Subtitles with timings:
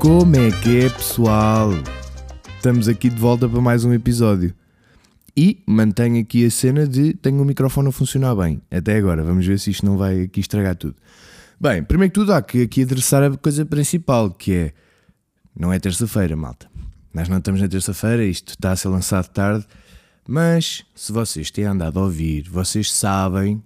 [0.00, 1.72] Como é que é, pessoal?
[2.56, 4.54] Estamos aqui de volta para mais um episódio.
[5.36, 8.62] E mantenho aqui a cena de tenho o microfone a funcionar bem.
[8.70, 10.96] Até agora, vamos ver se isto não vai aqui estragar tudo.
[11.60, 14.72] Bem, primeiro que tudo, há que aqui adressar a coisa principal, que é.
[15.54, 16.66] Não é terça-feira, malta.
[17.12, 19.66] Nós não estamos na terça-feira, isto está a ser lançado tarde.
[20.26, 23.62] Mas, se vocês têm andado a ouvir, vocês sabem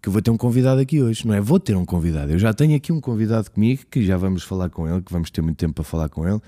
[0.00, 1.40] que eu vou ter um convidado aqui hoje, não é?
[1.40, 2.32] Vou ter um convidado.
[2.32, 5.30] Eu já tenho aqui um convidado comigo que já vamos falar com ele, que vamos
[5.30, 6.40] ter muito tempo para falar com ele.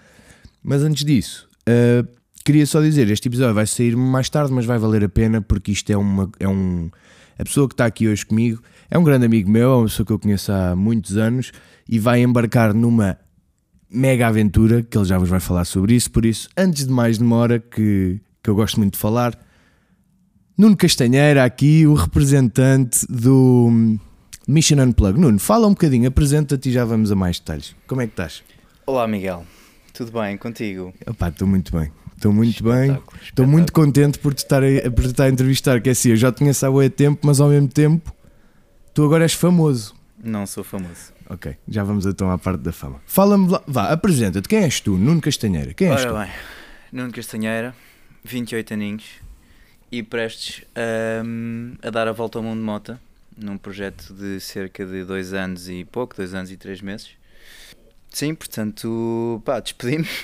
[0.62, 2.06] Mas antes disso, uh,
[2.44, 5.72] queria só dizer: este episódio vai sair mais tarde, mas vai valer a pena porque
[5.72, 6.30] isto é uma.
[6.38, 6.90] É um,
[7.38, 10.06] a pessoa que está aqui hoje comigo é um grande amigo meu, é uma pessoa
[10.06, 11.52] que eu conheço há muitos anos
[11.88, 13.16] e vai embarcar numa
[13.90, 16.10] mega aventura que ele já vos vai falar sobre isso.
[16.10, 19.36] Por isso, antes de mais demora, que, que eu gosto muito de falar
[20.60, 23.96] Nuno Castanheira, aqui o representante do
[24.46, 25.18] Mission Unplug.
[25.18, 27.74] Nuno, fala um bocadinho, apresenta-te e já vamos a mais detalhes.
[27.86, 28.42] Como é que estás?
[28.84, 29.46] Olá, Miguel.
[29.94, 30.92] Tudo bem contigo?
[31.08, 31.90] estou muito bem.
[32.14, 33.20] Estou muito espetáculo, bem.
[33.22, 35.80] Estou muito contente por te, estar a, por te estar a entrevistar.
[35.80, 38.14] Que é assim, eu já conheço há muito tempo, mas ao mesmo tempo
[38.92, 39.94] tu agora és famoso.
[40.22, 41.14] Não sou famoso.
[41.30, 43.00] Ok, já vamos então à parte da fama.
[43.06, 44.46] Fala-me lá, vá, apresenta-te.
[44.46, 45.72] Quem és tu, Nuno Castanheira?
[45.72, 46.18] Quem és Ora tu?
[46.18, 46.30] bem,
[46.92, 47.74] Nuno Castanheira,
[48.24, 49.04] 28 aninhos,
[49.90, 52.98] e prestes a, a dar a volta ao mundo de moto
[53.36, 57.10] num projeto de cerca de dois anos e pouco, dois anos e três meses.
[58.10, 60.06] Sim, portanto, pá, despedi-me.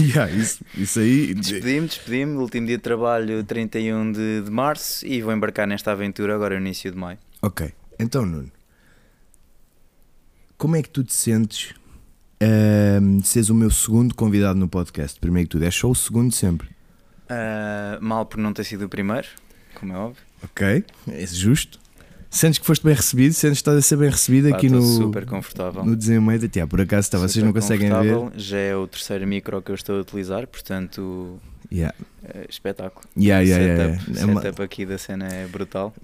[0.00, 1.32] Yeah, isso, isso aí.
[1.32, 2.36] Despedi-me, despedi-me.
[2.36, 6.66] Último dia de trabalho, 31 de, de março, e vou embarcar nesta aventura agora no
[6.66, 7.16] início de maio.
[7.40, 8.50] Ok, então, Nuno,
[10.58, 11.70] como é que tu te sentes
[12.42, 15.18] uh, seres o meu segundo convidado no podcast?
[15.20, 16.68] Primeiro que tudo, és só o segundo sempre.
[17.30, 19.28] Uh, mal por não ter sido o primeiro,
[19.74, 20.22] como é óbvio.
[20.42, 21.78] Ok, é justo.
[22.30, 23.32] Sentes que foste bem recebido?
[23.32, 24.82] Sentes que estás a ser bem recebido Pá, aqui no.
[24.82, 25.84] Super confortável.
[25.84, 28.30] No desenho da Por acaso está, vocês não conseguem ver.
[28.36, 31.40] Já é o terceiro micro que eu estou a utilizar, portanto.
[31.72, 31.94] Yeah.
[32.22, 33.06] É espetáculo.
[33.16, 34.32] Yeah, yeah, setup, yeah.
[34.32, 35.94] É setup aqui da cena é brutal.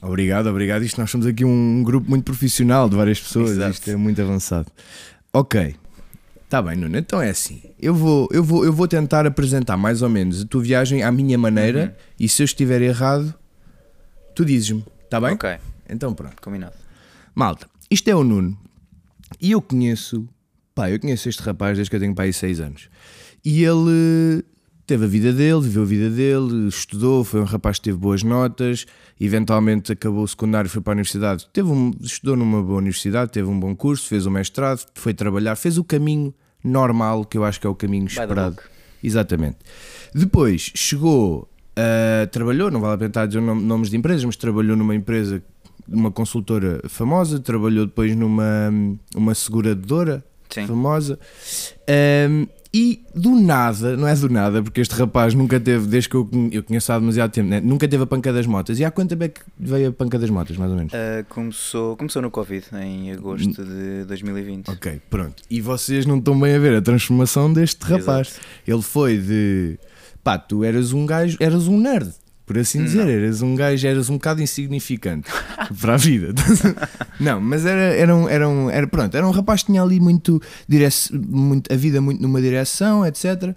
[0.00, 0.82] Obrigado, obrigado.
[0.82, 3.50] Isto nós somos aqui um grupo muito profissional de várias pessoas.
[3.50, 3.72] Exato.
[3.72, 4.70] Isto é muito avançado.
[5.32, 5.76] Ok.
[6.48, 7.60] Tá bem, Nuno, então é assim.
[7.80, 11.10] Eu vou, eu, vou, eu vou tentar apresentar mais ou menos a tua viagem à
[11.10, 12.04] minha maneira uhum.
[12.20, 13.34] e se eu estiver errado,
[14.34, 15.32] tu dizes-me, tá bem?
[15.32, 15.58] Ok.
[15.88, 16.40] Então pronto.
[16.40, 16.74] Combinado.
[17.34, 18.56] Malta, isto é o Nuno
[19.40, 20.28] e eu conheço,
[20.74, 22.88] pá, eu conheço este rapaz desde que eu tenho pai 6 anos
[23.44, 24.44] e ele
[24.86, 28.22] teve a vida dele, viveu a vida dele, estudou, foi um rapaz que teve boas
[28.22, 28.86] notas,
[29.20, 33.48] eventualmente acabou o secundário, foi para a universidade, teve um, estudou numa boa universidade, teve
[33.48, 36.32] um bom curso, fez o um mestrado, foi trabalhar, fez o caminho
[36.62, 38.58] normal, que eu acho que é o caminho esperado.
[39.02, 39.58] Exatamente.
[40.14, 41.48] Depois chegou,
[41.78, 45.42] uh, trabalhou, não vale a pena dizer nomes de empresas, mas trabalhou numa empresa,
[45.88, 48.72] uma consultora famosa, trabalhou depois numa
[49.14, 50.66] uma seguradora Sim.
[50.66, 51.18] famosa.
[52.30, 56.14] Um, e do nada, não é do nada, porque este rapaz nunca teve, desde que
[56.14, 57.58] eu, eu conheço há demasiado tempo, né?
[57.58, 58.78] nunca teve a panca das motas.
[58.78, 60.92] E há quanto tempo é que veio a panca das motas, mais ou menos?
[60.92, 64.68] Uh, começou, começou no Covid, em agosto de 2020.
[64.68, 65.42] Ok, pronto.
[65.48, 68.28] E vocês não estão bem a ver a transformação deste rapaz.
[68.28, 68.46] Exato.
[68.66, 69.78] Ele foi de.
[70.22, 72.12] Pá, tu eras um gajo, eras um nerd
[72.46, 73.04] por assim dizer.
[73.04, 73.10] Não.
[73.10, 75.28] Eras um gajo, eras um bocado insignificante
[75.80, 76.32] para a vida.
[77.18, 79.98] não, mas era, era, um, era, um, era, pronto, era um rapaz que tinha ali
[79.98, 83.54] muito, direc muito a vida muito numa direção, etc.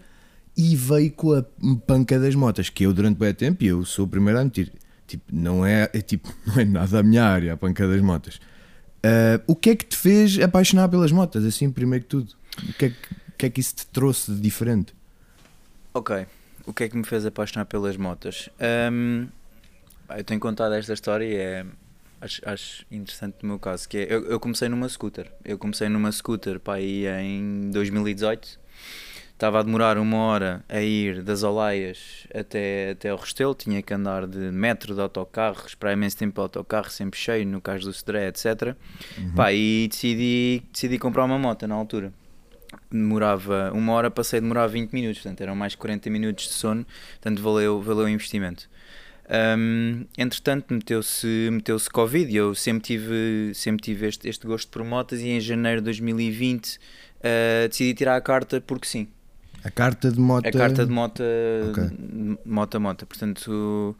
[0.58, 1.46] E veio com a
[1.86, 4.74] panca das motas, que eu durante bem tempo, e eu sou o primeiro a mentir,
[5.08, 8.42] tipo, não é, é, tipo, não é nada a minha área, a panca das motas.
[9.06, 12.34] Uh, o que é que te fez apaixonar pelas motas, assim, primeiro que tudo?
[12.68, 12.96] O que é que,
[13.38, 14.94] que, é que isso te trouxe de diferente?
[15.94, 16.26] Ok
[16.70, 18.48] o que é que me fez apaixonar pelas motas?
[18.92, 19.28] Um,
[20.16, 21.66] eu tenho contado esta história e é,
[22.22, 25.32] acho, acho interessante no meu caso, que é, eu, eu, comecei numa scooter.
[25.44, 28.60] Eu comecei numa scooter para em 2018.
[29.34, 33.94] Estava a demorar uma hora a ir das Olaias até, até o Restelo, tinha que
[33.94, 37.94] andar de metro de autocarro, esperar imenso tempo o autocarro, sempre cheio, no caso do
[37.94, 38.76] Cedré, etc.
[39.18, 39.34] Uhum.
[39.36, 42.14] Pá, e decidi, decidi comprar uma moto na altura
[42.92, 46.86] demorava uma hora, passei a demorar 20 minutos, portanto eram mais 40 minutos de sono,
[47.22, 48.70] portanto valeu, valeu o investimento.
[49.30, 54.72] Um, entretanto, meteu-se meteu -se Covid e eu sempre tive, sempre tive este, este gosto
[54.72, 56.80] por motas e em janeiro de 2020 uh,
[57.22, 59.08] ah, decidi tirar a carta porque sim.
[59.64, 60.48] A carta de moto?
[60.48, 61.22] A carta de moto,
[61.70, 62.38] okay.
[62.44, 63.06] moto a moto.
[63.06, 63.96] Portanto,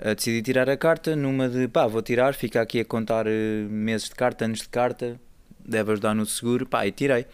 [0.00, 3.30] uh, decidi tirar a carta numa de pá, vou tirar, fica aqui a contar uh,
[3.70, 5.18] meses de carta, anos de carta,
[5.64, 7.26] deve ajudar no seguro, pá, e tirei.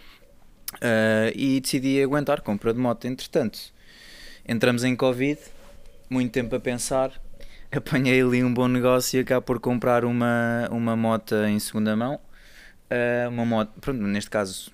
[0.76, 3.06] Uh, e decidi aguentar compra de moto.
[3.06, 3.58] Entretanto,
[4.48, 5.38] entramos em Covid,
[6.08, 7.12] muito tempo a pensar,
[7.72, 12.20] apanhei ali um bom negócio e acabo por comprar uma, uma moto em segunda mão.
[12.90, 14.70] Uh, uma moto, pronto, neste caso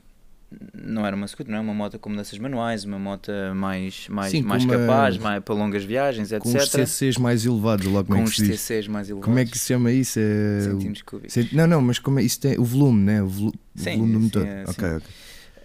[0.72, 4.30] não era uma scooter, não é uma moto com mudanças manuais, uma moto mais, mais,
[4.30, 6.42] Sim, mais uma- capaz, mais, para longas viagens, etc.
[6.42, 8.36] Com os CCs mais elevados, lá como com é que os?
[8.36, 9.24] CCs mais elevados.
[9.24, 10.18] Como é que se chama isso?
[10.20, 10.60] É...
[10.60, 11.52] Centímetros cúbicos.
[11.52, 12.22] Não, não, mas como é...
[12.22, 13.22] isso tem o volume, né?
[13.22, 14.46] O, volu- o Sim, volume do sim, motor.
[14.46, 14.96] é, ok, sim.
[14.96, 15.06] ok.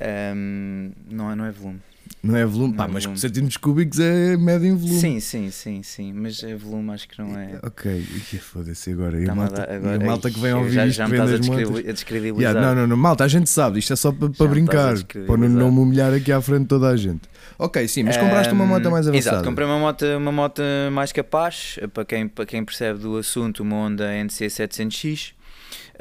[0.01, 1.80] Um, não, é, não é volume.
[2.24, 2.75] Não é volume?
[2.75, 3.19] Não ah, é mas volume.
[3.19, 5.00] centímetros cúbicos é médio em volume.
[5.00, 6.13] Sim, sim, sim, sim.
[6.13, 7.59] Mas é volume, acho que não é.
[7.63, 8.03] Ok,
[8.39, 9.19] foda-se agora.
[9.19, 11.92] E a malta, agora, e a malta que vem ao já, já me estás a,
[11.92, 12.53] descredibilizar.
[12.53, 15.38] Yeah, não, não, não, malta, a gente sabe, isto é só para, para brincar, para
[15.38, 17.21] não, não me humilhar aqui à frente de toda a gente.
[17.57, 19.36] Ok, sim, mas compraste um, uma moto mais avançada.
[19.38, 20.62] Exato, comprei uma moto, uma moto
[20.92, 25.33] mais capaz, eh, para quem, para quem percebe do assunto, uma Honda NC700X.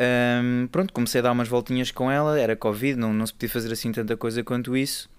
[0.00, 3.50] Um, pronto, comecei a dar umas voltinhas com ela, era Covid, não, não se podia
[3.50, 5.11] fazer assim tanta coisa quanto isso.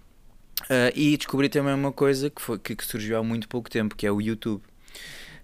[0.64, 3.96] Uh, e descobri também uma coisa que, foi, que, que, surgiu há muito pouco tempo,
[3.96, 4.62] que é o YouTube.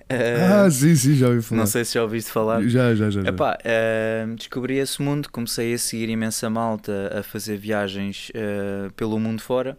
[0.10, 1.60] Uh, ah, sim, sim, já ouvi falar.
[1.60, 2.64] Não sei se já ouviste falar.
[2.64, 3.22] Já, já, já.
[3.22, 3.30] já.
[3.30, 9.20] Epá, uh, descobri esse mundo, comecei a seguir imensa malta a fazer viagens ah, pelo
[9.20, 9.78] mundo fora.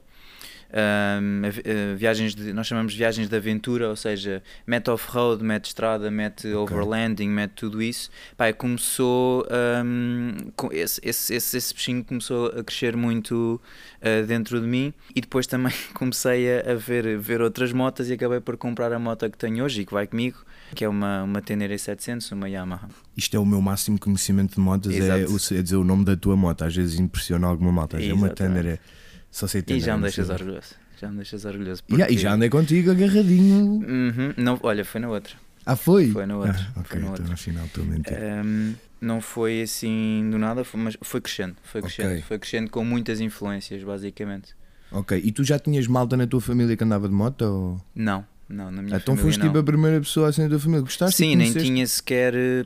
[0.71, 5.67] Um, a viagens de, nós chamamos de viagens de aventura, ou seja, mete off-road, mete
[5.67, 8.11] estrada, mete overlanding, mete tudo isso.
[8.39, 9.47] E começou
[9.85, 13.61] um, com esse, esse, esse, esse bichinho começou a crescer muito
[14.03, 18.13] uh, dentro de mim e depois também comecei a, a ver, ver outras motas e
[18.13, 20.45] acabei por comprar a moto que tenho hoje e que vai comigo,
[20.75, 22.89] que é uma, uma Tenere 700, uma Yamaha.
[23.17, 25.55] Isto é o meu máximo conhecimento de motas, é, Exato.
[25.55, 26.63] é dizer o nome da tua moto.
[26.63, 27.97] Às vezes impressiona alguma moto.
[27.97, 28.81] É uma Exatamente.
[29.31, 29.85] Só sei E Thunder.
[29.85, 30.75] já me deixas orgulhoso.
[31.01, 31.83] Já me deixas orgulhoso.
[31.91, 33.65] Yeah, e porque- já andei contigo agarradinho.
[33.65, 35.35] Uhum, não, olha, foi na outra.
[35.65, 36.11] Ah, foi?
[36.11, 37.35] Foi na outra, Ah, foi ok, então outra.
[37.35, 38.17] afinal estou a mentir.
[38.19, 42.83] Um, não foi assim do nada, foi- mas foi crescendo, foi crescendo, foi crescendo com
[42.85, 44.55] muitas influências, basicamente.
[44.91, 47.43] Ok, e tu já tinhas malta na tua família que andava de moto?
[47.43, 47.81] Ou...
[47.95, 49.47] Não, não, na minha então família foste não.
[49.49, 50.81] tipo a primeira pessoa assim da tua família.
[50.81, 51.23] Gostaste?
[51.23, 52.35] e Sim, nem tinha sequer.
[52.35, 52.65] eh,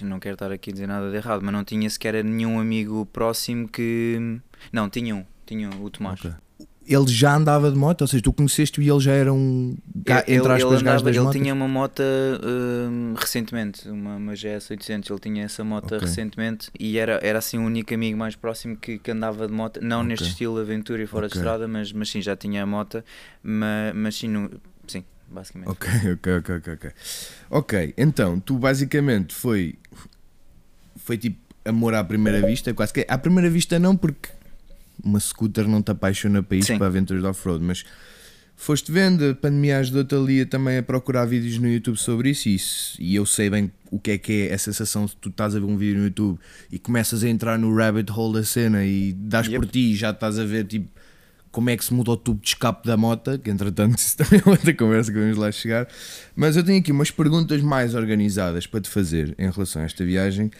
[0.00, 3.04] Não quero estar aqui a dizer nada de errado, mas não tinha sequer nenhum amigo
[3.06, 4.38] próximo que.
[4.72, 6.20] Não, tinha um, tinha o Tomás.
[6.20, 6.30] Ok.
[6.84, 8.00] Ele já andava de moto?
[8.00, 9.76] Ou seja, tu conheceste e ele já era um.
[10.04, 12.02] Ele, entre ele, aspas, gajo andava, ele tinha uma moto
[12.42, 15.08] hum, recentemente, uma, uma GS 800.
[15.08, 16.00] Ele tinha essa moto Ok.
[16.00, 19.80] recentemente e era, era assim o único amigo mais próximo que, que andava de moto,
[19.80, 20.08] não Ok.
[20.08, 23.02] neste estilo aventura e fora de estrada, mas, mas sim, já tinha a moto.
[23.44, 24.50] Mas, mas sim, no-
[24.88, 25.70] sim, basicamente.
[25.70, 26.90] Ok, ok, ok, ok, ok.
[27.48, 29.76] Ok, então, tu basicamente foi.
[30.96, 33.06] Foi tipo amor à primeira vista, quase que.
[33.08, 34.28] À primeira vista não, porque
[35.02, 37.84] uma scooter não te apaixona para isso, para aventuras de off-road, mas
[38.56, 42.54] foste vendo, a pandemia ajudou-te ali também a procurar vídeos no YouTube sobre isso e,
[42.54, 45.56] isso, e eu sei bem o que é que é a sensação de tu estás
[45.56, 46.38] a ver um vídeo no YouTube
[46.70, 49.56] e começas a entrar no rabbit hole da cena e dás Yep.
[49.58, 50.88] por ti e já estás a ver tipo
[51.50, 54.40] como é que se muda o tubo de escape da moto, que entretanto isso também
[54.44, 55.86] é outra conversa que vamos lá chegar.
[56.34, 60.02] Mas eu tenho aqui umas perguntas mais organizadas para te fazer em relação a esta
[60.02, 60.50] viagem.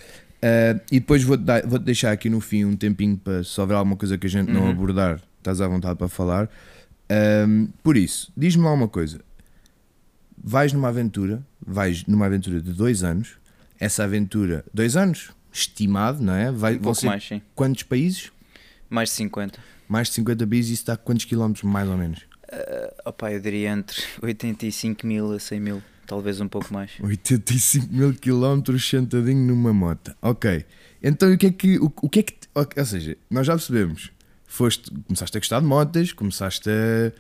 [0.43, 3.97] Ah, e depois vou-te vou-te deixar aqui no fim um tempinho para se houver alguma
[3.97, 4.71] coisa que a gente não Uhum.
[4.71, 6.49] abordar, estás à vontade para falar.
[7.09, 9.21] Ahm, por isso, diz-me lá uma coisa:
[10.43, 13.37] vais numa aventura, vais numa aventura de dois anos,
[13.79, 16.51] essa aventura, dois anos, estimado, não é?
[16.51, 17.43] Vai, Um pouco mais, sim.
[17.55, 18.31] quantos países?
[18.89, 19.59] Mais de 50.
[19.89, 22.21] Mais de 50 países, isso dá quantos quilómetros mais ou menos?
[22.53, 26.91] Uh, opa, eu diria entre 85 mil a 100 mil, talvez um pouco mais.
[27.01, 30.15] 85 mil quilómetros sentadinho numa moto.
[30.21, 30.65] Ok.
[31.03, 31.79] Então o que é que.
[31.79, 32.35] O, o que é que.
[32.55, 34.11] Ou seja, nós já percebemos.
[34.47, 37.13] Foste, começaste a gostar de motas, começaste a,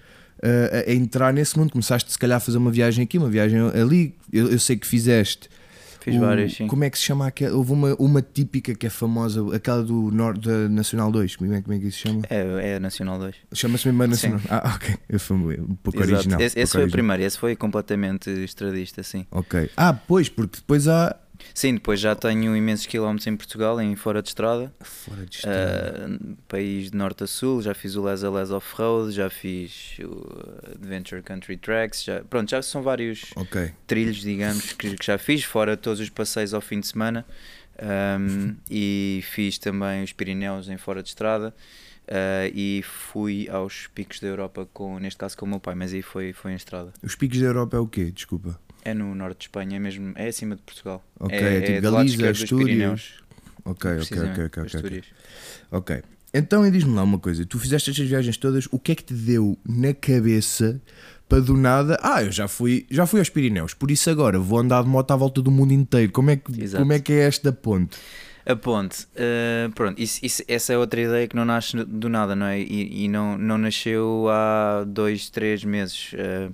[0.46, 3.58] a- a entrar nesse mundo, começaste se calhar a fazer uma viagem aqui, uma viagem
[3.60, 4.14] ali.
[4.32, 5.48] Eu, eu sei que fizeste.
[6.02, 6.66] Fiz o- várias, sim.
[6.66, 7.26] Como é que se chama?
[7.26, 11.36] aquela- Houve uma, uma típica que é famosa, aquela do Norte da Nacional 2.
[11.36, 12.22] Como é, como é que isso se chama?
[12.28, 13.34] É, é a Nacional 2.
[13.52, 14.30] Chama-se mesmo a Sim.
[14.30, 14.40] Nacional.
[14.50, 14.94] Ah, ok.
[15.08, 16.14] Eu fui um pouco Exato.
[16.14, 16.40] original.
[16.40, 16.90] Esse, esse foi o original.
[16.98, 19.26] primeiro, esse foi completamente estradista, sim.
[19.30, 19.70] Ok.
[19.76, 21.16] Ah, pois, porque depois há.
[21.54, 24.72] Sim, depois já tenho imensos quilómetros em Portugal, em fora de estrada.
[24.80, 26.08] Fora de estrada.
[26.10, 29.98] Uh, país de norte a sul, já fiz o Les a Les Off-Road, já fiz
[30.00, 33.72] o Adventure Country Tracks, já, pronto, já são vários Ok.
[33.86, 37.24] trilhos, digamos, que, que já fiz, fora todos os passeios ao fim de semana.
[38.18, 41.54] Um, e fiz também os Pirineus em fora de estrada
[42.08, 45.92] uh, e fui aos picos da Europa, com, neste caso com o meu pai, mas
[45.92, 46.92] aí foi, foi em estrada.
[47.02, 48.10] Os picos da Europa é o quê?
[48.10, 48.60] Desculpa.
[48.84, 51.02] É no norte de Espanha, é mesmo, é acima de Portugal.
[51.20, 53.14] Ok, é, é tipo do lado Galiza, Astúrias.
[53.64, 55.02] Ok, ok, ok, ok, ok.
[55.70, 56.02] Ok.
[56.34, 59.04] Então e diz-me lá uma coisa, tu fizeste estas viagens todas, o que é que
[59.04, 60.80] te deu na cabeça
[61.28, 64.58] para do nada, ah, eu já fui, já fui aos Pirineus, por isso agora vou
[64.58, 66.12] andar de moto à volta do mundo inteiro.
[66.12, 66.82] Como é que, Exato.
[66.82, 67.96] como é, que é esta ponte?
[68.44, 72.34] A ponte, eh, pronto, isso, isso- essa é outra ideia que não nasce do nada,
[72.34, 72.58] não é?
[72.60, 76.10] E, e não, não nasceu há dois, três meses.
[76.14, 76.50] Eh,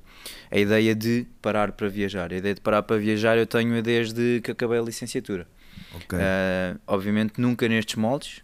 [0.51, 2.33] a ideia de parar para viajar.
[2.33, 5.47] A ideia de parar para viajar eu tenho desde que acabei a licenciatura.
[5.95, 6.19] Ok.
[6.21, 8.43] Eh, obviamente nunca nestes moldes,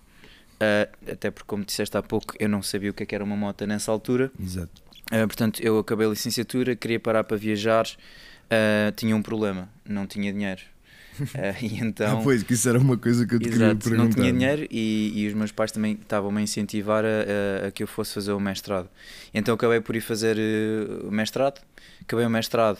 [0.54, 3.24] Uh, até porque, como disseste há pouco, eu não sabia o que, é que era
[3.24, 4.30] uma moto nessa altura.
[4.40, 4.80] Exato.
[5.12, 10.06] Uh, portanto, eu acabei a licenciatura, queria parar para viajar, uh, tinha um problema, não
[10.06, 10.62] tinha dinheiro.
[11.62, 14.04] e então, ah, pois, que isso era uma coisa que eu te exato, queria perguntar.
[14.04, 17.70] não tinha dinheiro e, e, os meus pais também estavam-me a incentivar a, a, a,
[17.70, 18.88] que eu fosse fazer o mestrado.
[19.32, 20.36] Então acabei por ir fazer
[21.04, 21.62] o mestrado,
[22.00, 22.78] acabei o mestrado,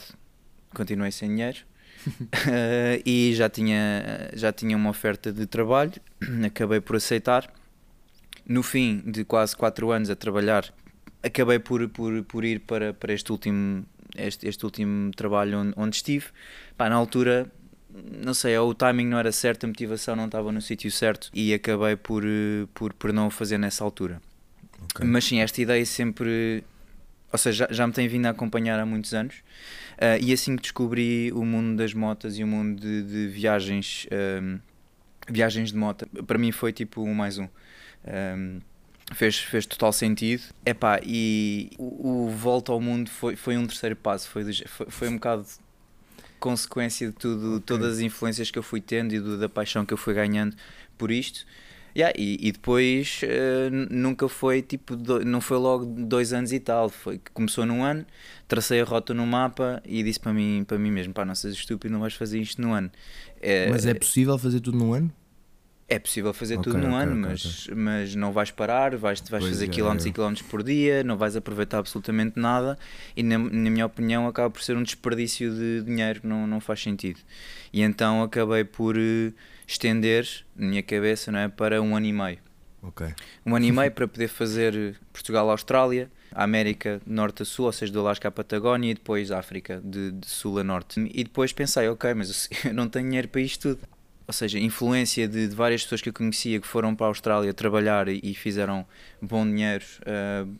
[0.73, 1.59] continuei sem dinheiro.
[3.05, 5.93] e já tinha, já tinha uma oferta de trabalho,
[6.45, 7.51] acabei por aceitar.
[8.47, 10.71] No fim de quase 4 anos a trabalhar,
[11.23, 15.95] acabei por, por, por ir para, para este, último, este, este último trabalho onde, onde
[15.95, 16.25] estive.
[16.77, 17.51] Pá, na altura,
[18.21, 21.53] não sei, o timing não era certo, a motivação não estava no sítio certo e
[21.53, 22.23] acabei por,
[22.73, 24.21] por, por não o fazer nessa altura.
[24.93, 25.05] Okay.
[25.07, 26.63] Mas sim, esta ideia sempre.
[27.31, 29.35] Ou seja, já, já me tem vindo a acompanhar há muitos anos.
[29.95, 34.07] Uh, e assim que descobri o mundo das motas e o mundo de, de viagens,
[34.41, 34.59] um,
[35.29, 37.47] viagens de moto, para mim foi tipo um mais um.
[38.05, 38.59] um
[39.13, 40.43] fez, fez total sentido.
[40.65, 45.09] Epá, e o, o volta ao mundo foi, foi um terceiro passo, foi, foi, foi
[45.09, 45.45] um bocado
[46.45, 47.61] consequência de tudo, okay.
[47.65, 50.55] todas as influências que eu fui tendo e do, da paixão que eu fui ganhando
[50.95, 51.43] por isto.
[51.97, 56.59] Yeah, e, e depois uh, nunca foi tipo, do, não foi logo dois anos e
[56.59, 58.05] tal, foi que começou num ano,
[58.47, 61.57] tracei a rota no mapa e disse para mim, para mim mesmo: pá, não sejas
[61.57, 62.91] estúpido, não vais fazer isto num ano.
[63.41, 65.11] É, mas é possível fazer tudo num ano?
[65.87, 69.21] É possível fazer okay, tudo num okay, ano, okay, mas, mas não vais parar, vais,
[69.29, 70.09] vais fazer é, quilómetros é.
[70.09, 72.75] e quilómetros por dia, não vais aproveitar absolutamente nada
[73.15, 76.81] e, na, na, minha opinião, acaba por ser um desperdício de dinheiro, não, não faz
[76.81, 77.19] sentido.
[77.71, 79.33] E então acabei por uh,
[79.67, 82.39] estender na minha cabeça não é, para um ano e meio.
[82.81, 83.13] Okay.
[83.45, 87.93] Um ano e meio para poder fazer Portugal-Austrália, a América Norte a Sul, ou seja,
[87.93, 90.99] do Alasca à Patagónia e depois África de, de Sul a Norte.
[91.13, 93.94] E depois pensei, ok, mas eu não tenho dinheiro para isto tudo
[94.27, 97.53] ou seja, influência de, de, várias pessoas que eu conhecia que foram para a Austrália
[97.53, 98.85] trabalhar e, e fizeram
[99.21, 100.51] bom dinheiro uh,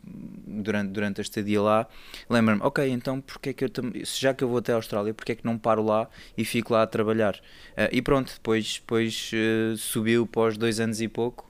[0.46, 1.86] durante, durante a estadia lá,
[2.30, 3.70] lembra-me, ok, então porque é que eu
[4.04, 6.72] já que eu vou até a Austrália, porque é que não paro lá e fico
[6.72, 7.34] lá a trabalhar?
[7.72, 11.46] Uh, e pronto, depois, depois uh, subiu pós dois anos e pouco.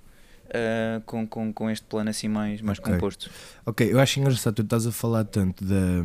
[1.04, 2.94] com, com, com este plano assim mais, mais okay.
[2.94, 3.28] composto.
[3.66, 6.04] Ok, eu acho engraçado, tu estás a falar tanto da,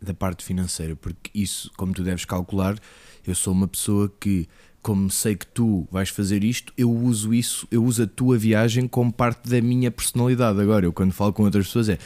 [0.00, 2.78] da parte financeira, porque isso, como tu deves calcular,
[3.26, 4.48] eu sou uma pessoa que
[4.86, 8.86] como sei que tu vais fazer isto, eu uso isso, eu uso a tua viagem
[8.86, 10.60] como parte da minha personalidade.
[10.60, 11.98] Agora, eu quando falo com outras pessoas é.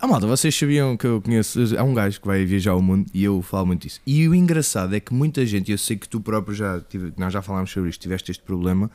[0.00, 1.60] Ah, malta, vocês sabiam que eu conheço.
[1.78, 4.00] Há um gajo que vai viajar ao mundo e eu falo muito isso.
[4.04, 6.80] E o engraçado é que muita gente, eu sei que tu próprio já.
[6.80, 8.90] Tive, nós já falámos sobre isto, tiveste este problema.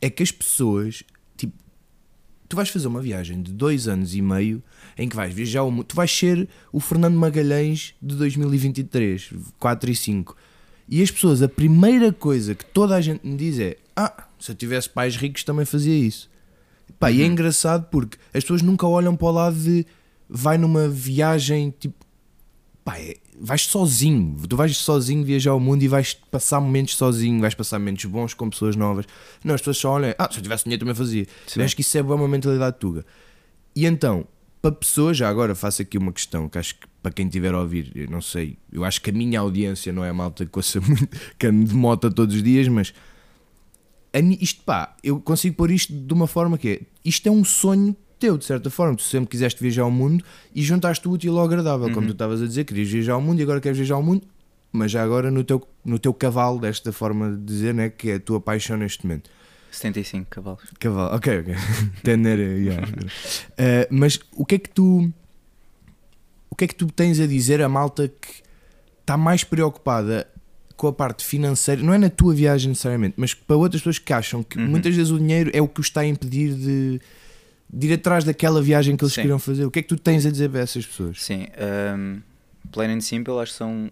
[0.00, 1.04] É que as pessoas.
[2.48, 4.62] Tu vais fazer uma viagem de dois anos e meio
[4.96, 5.84] em que vais viajar ao mundo.
[5.84, 10.36] Tu vais ser o Fernando Magalhães de 2023, 4 e 5
[10.88, 14.52] e as pessoas, a primeira coisa que toda a gente me diz é: Ah, se
[14.52, 16.30] eu tivesse pais ricos também fazia isso.
[16.98, 17.14] Pá, uhum.
[17.14, 17.32] E é uhum.
[17.32, 19.84] engraçado porque as pessoas nunca olham para o lado de
[20.28, 22.06] vai numa viagem tipo.
[22.84, 24.36] Pá, é, vais sozinho.
[24.48, 28.34] Tu vais sozinho viajar ao mundo e vais passar momentos sozinho, vais passar momentos bons
[28.34, 29.06] com pessoas novas.
[29.44, 31.26] Não, as pessoas só olham: Ah, se eu tivesse dinheiro também fazia.
[31.46, 31.60] Sim.
[31.60, 33.04] Eu acho que isso é uma mentalidade tuga.
[33.74, 34.26] E então,
[34.62, 37.60] para pessoas, já agora faço aqui uma questão que acho que para quem estiver a
[37.60, 40.80] ouvir, eu não sei, eu acho que a minha audiência não é malta que ouça
[40.82, 42.92] muito, que ande de moto todos os dias, mas
[44.40, 47.94] isto pá, eu consigo pôr isto de uma forma que é, isto é um sonho
[48.18, 51.44] teu, de certa forma, tu sempre quiseste viajar ao mundo e juntaste o útil ao
[51.44, 51.94] agradável, uhum.
[51.94, 54.22] como tu estavas a dizer, querias viajar ao mundo e agora queres viajar ao mundo,
[54.72, 58.14] mas já agora no teu, no teu cavalo, desta forma de dizer, né, que é
[58.14, 59.30] a tua paixão neste momento.
[59.70, 60.62] 75 cavalos.
[60.78, 61.54] Cavalo, ok, ok.
[62.02, 62.88] Tender, yeah.
[62.88, 65.12] uh, mas o que é que tu
[66.48, 68.42] o que é que tu tens a dizer a malta que
[69.02, 70.26] está mais preocupada
[70.76, 74.12] com a parte financeira, não é na tua viagem necessariamente, mas para outras pessoas que
[74.12, 74.66] acham que uhum.
[74.66, 77.00] muitas vezes o dinheiro é o que os está a impedir de,
[77.68, 79.22] de ir atrás daquela viagem que eles Sim.
[79.22, 79.64] queriam fazer.
[79.64, 81.22] O que é que tu tens a dizer para essas pessoas?
[81.22, 81.46] Sim,
[81.96, 82.20] um,
[82.70, 83.90] plain and simple, acho que são.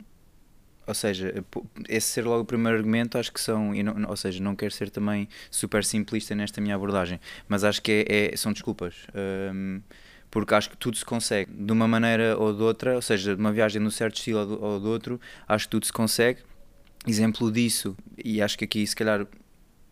[0.87, 1.43] Ou seja,
[1.89, 3.73] esse ser logo o primeiro argumento, acho que são.
[3.73, 8.05] Não, ou seja, não quero ser também super simplista nesta minha abordagem, mas acho que
[8.09, 8.95] é, é são desculpas.
[9.15, 9.81] Um,
[10.31, 13.41] porque acho que tudo se consegue de uma maneira ou de outra, ou seja, de
[13.41, 15.93] uma viagem de um certo estilo ou do, ou do outro, acho que tudo se
[15.93, 16.41] consegue.
[17.07, 19.27] Exemplo disso, e acho que aqui se calhar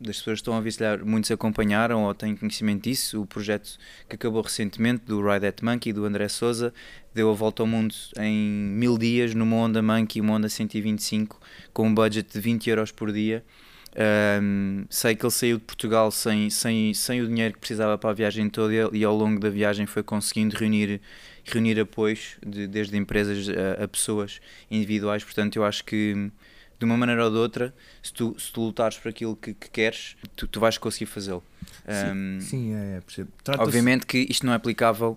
[0.03, 3.79] das pessoas que estão a ver, se muitos acompanharam ou têm conhecimento disso, o projeto
[4.09, 6.73] que acabou recentemente do Ride at Monkey, do André Souza,
[7.15, 11.41] deu a volta ao mundo em mil dias numa Honda Monkey, uma Honda 125,
[11.73, 13.45] com um budget de 20 euros por dia
[13.95, 18.11] um, sei que ele saiu de Portugal sem, sem, sem o dinheiro que precisava para
[18.11, 21.01] a viagem toda e ao longo da viagem foi conseguindo reunir,
[21.45, 24.41] reunir apoios de, desde empresas a, a, pessoas
[24.71, 25.23] individuais.
[25.23, 26.31] Portanto, eu acho que
[26.83, 27.73] de uma maneira ou de outra,
[28.03, 31.43] se tu, se tu lutares por aquilo que, que queres, tu, tu vais conseguir fazê-lo.
[31.87, 33.31] Um, Sim, é, é percebo.
[33.59, 35.17] obviamente que isto não é aplicável.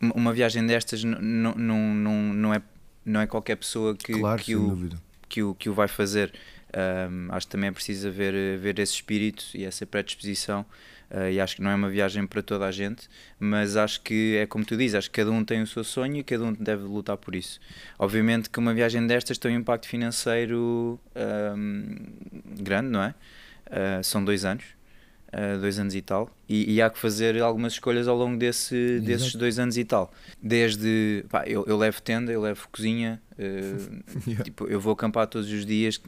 [0.00, 2.60] Uma- viagem destas n- n- não, não, não, é,
[3.04, 4.96] não é qualquer pessoa que, Claro, que, o, dúvida.
[5.28, 6.32] que, o, que o vai fazer.
[6.76, 10.66] Um, acho que também é preciso haver, haver esse espírito e essa predisposição.
[11.10, 13.08] Uh, e acho que não é uma viagem para toda a gente,
[13.38, 16.16] mas acho que é como tu dizes, acho que cada um tem o seu sonho
[16.16, 17.60] e cada um deve lutar por isso.
[17.98, 20.98] Obviamente que uma viagem destas tem um impacto financeiro
[21.56, 21.96] um,
[22.60, 23.14] grande, não é?
[23.68, 24.64] Uh, são dois anos,
[25.28, 28.98] uh, dois anos e tal, e, e há que fazer algumas escolhas ao longo desse,
[29.00, 29.38] desses Exato.
[29.38, 30.12] dois anos e tal.
[30.42, 33.22] Desde, pá, eu, eu levo tenda, eu levo cozinha,
[34.26, 34.42] Yeah.
[34.44, 36.00] tipo, eu vou acampar todos os dias,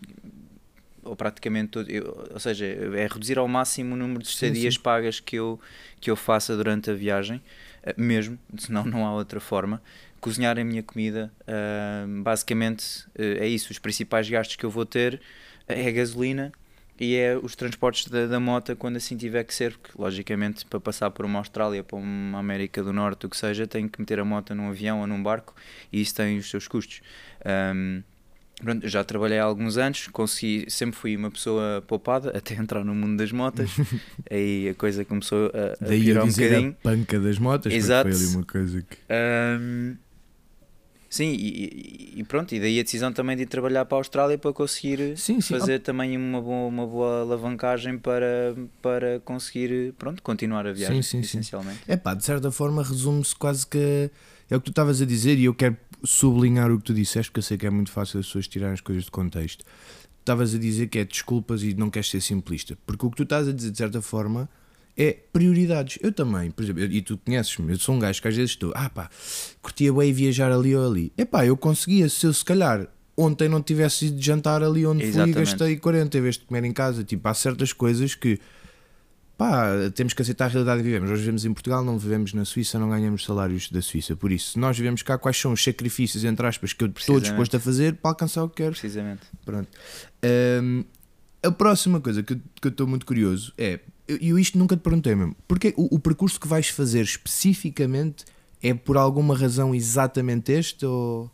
[1.08, 4.74] ou praticamente todo, eu- ou seja, é reduzir ao máximo o número de Sim, estadias
[4.74, 4.82] sim.
[4.82, 5.60] pagas que eu,
[6.00, 7.42] que eu faça durante a viagem,
[7.82, 9.82] eh, mesmo, senão não há outra forma.
[10.20, 13.70] Cozinhar a minha comida, ah, basicamente eh, é isso.
[13.72, 15.20] Os principais gastos que eu vou ter
[15.66, 16.52] é a gasolina
[17.00, 20.80] e é os transportes da, da moto quando assim tiver que ser, porque logicamente para
[20.80, 24.18] passar por uma Austrália, para uma América do Norte, o que seja, tenho que meter
[24.18, 25.54] a moto num avião ou num barco
[25.92, 27.00] e isso tem os seus custos.
[27.44, 28.02] Ahm,
[28.58, 32.84] pronto, eu já trabalhei há alguns anos, consegui, sempre fui uma pessoa poupada até entrar
[32.84, 33.70] no mundo das motas,
[34.30, 36.70] aí a coisa começou a, a Daí piorar um bocadinho.
[36.70, 38.10] a panca das motas, Exato.
[38.10, 38.96] foi ali uma coisa que...
[39.08, 39.96] Ahm,
[41.10, 44.36] sim, e, e- pronto, e daí a decisão também de ir trabalhar para a Austrália
[44.36, 45.54] para conseguir Sim, sim.
[45.58, 51.20] fazer também uma boa, uma boa alavancagem para, para conseguir pronto, continuar a viagem, sim.
[51.20, 51.80] essencialmente.
[51.86, 54.10] É pá, de certa forma resume-se quase que
[54.50, 57.30] é o que tu estavas a dizer e eu quero sublinhar o que tu disseste
[57.30, 59.64] porque eu sei que é muito fácil as pessoas tirarem as coisas de contexto.
[60.20, 63.22] Estavas a dizer que é desculpas e não queres ser simplista, porque o que tu
[63.22, 64.48] estás a dizer de certa forma
[64.96, 65.98] é prioridades.
[66.02, 68.72] Eu também, por exemplo, e tu conheces-me, eu sou um gajo que às vezes estou,
[68.74, 69.08] ah pá,
[69.62, 71.12] curtia bem viajar ali ou ali.
[71.16, 75.00] É pá, eu conseguia se eu se calhar ontem não tivesse ido jantar ali onde
[75.00, 75.38] fui e Exatamente.
[75.38, 77.02] gastei 40 em vez de comer em casa.
[77.02, 78.38] Tipo, há certas coisas que
[79.38, 81.08] pá, temos que aceitar a realidade que vivemos.
[81.08, 84.16] Nós vivemos em Portugal, não vivemos na Suíça, não ganhamos salários da Suíça.
[84.16, 87.20] Por isso, se nós vivemos cá, quais são os sacrifícios, entre aspas, que eu estou
[87.20, 88.72] disposto a fazer para alcançar o que quero?
[88.72, 89.22] Precisamente.
[89.44, 89.68] Pronto.
[90.62, 90.84] Hum,
[91.40, 94.76] a próxima coisa que eu que eu estou muito curioso é, eu, eu isto nunca
[94.76, 98.24] te perguntei mesmo, porque o, o percurso que vais fazer especificamente
[98.60, 101.30] é por alguma razão exatamente este ou...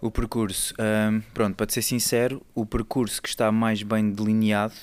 [0.00, 4.74] O percurso, ahm, pronto, para te ser sincero, o percurso que está mais bem delineado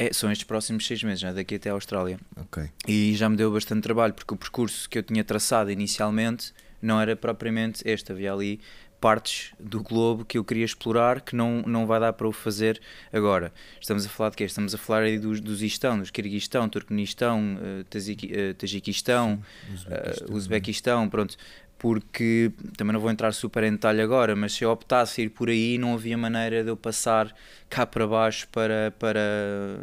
[0.00, 2.18] é- são estes próximos seis meses, já daqui até a Austrália.
[2.36, 2.70] Ok.
[2.88, 6.98] E já me deu bastante trabalho, porque o percurso que eu tinha traçado inicialmente não
[6.98, 8.10] era propriamente este.
[8.10, 8.60] Havia ali
[8.98, 12.80] partes do globo que eu queria explorar que não, não vai dar para o fazer
[13.12, 13.52] agora.
[13.80, 14.44] Estamos a falar de quê?
[14.44, 17.84] Estamos a falar aí dos, dos Istão, dos Kirguistão, Turcomenistão, eh,
[18.30, 19.42] eh, Tajiquistão,
[20.28, 21.36] uh, Uzbequistão, pronto,
[21.80, 25.48] porque também não vou entrar super em detalhe agora, mas se eu optasse ir por
[25.48, 27.34] aí, não havia maneira de eu passar
[27.70, 29.20] cá para baixo para, para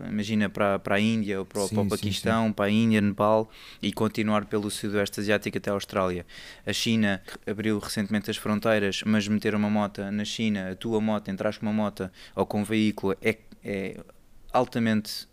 [0.07, 2.69] imagina, para, para a Índia ou para, o- Sim, para o sim, Paquistão, para a
[2.69, 3.49] Índia, Nepal
[3.81, 6.25] e continuar pelo Sudoeste Asiático até a Austrália.
[6.65, 11.29] A China abriu recentemente as fronteiras, mas meter uma moto na China, a tua moto,
[11.29, 13.97] entrar com uma moto ou com um veículo é, é
[14.53, 15.27] altamente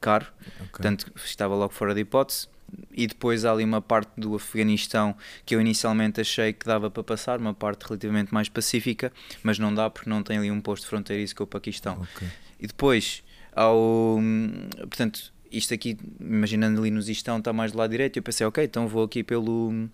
[0.00, 0.26] caro.
[0.58, 0.80] ok.
[0.80, 2.48] Portanto, estava logo fora de hipótese.
[2.92, 7.02] E depois há ali uma parte do Afeganistão que eu inicialmente achei que dava para
[7.02, 10.86] passar, uma parte relativamente mais pacífica, mas não dá porque não tem ali um posto
[10.86, 11.98] fronteiriço com o Paquistão.
[12.00, 12.28] Ok.
[12.58, 13.22] E depois,
[13.54, 14.18] ao.
[14.80, 18.16] Portanto, isto aqui, imaginando ali no Zistão, está mais do lado direito.
[18.18, 19.88] Eu pensei, ok, então vou aqui pelo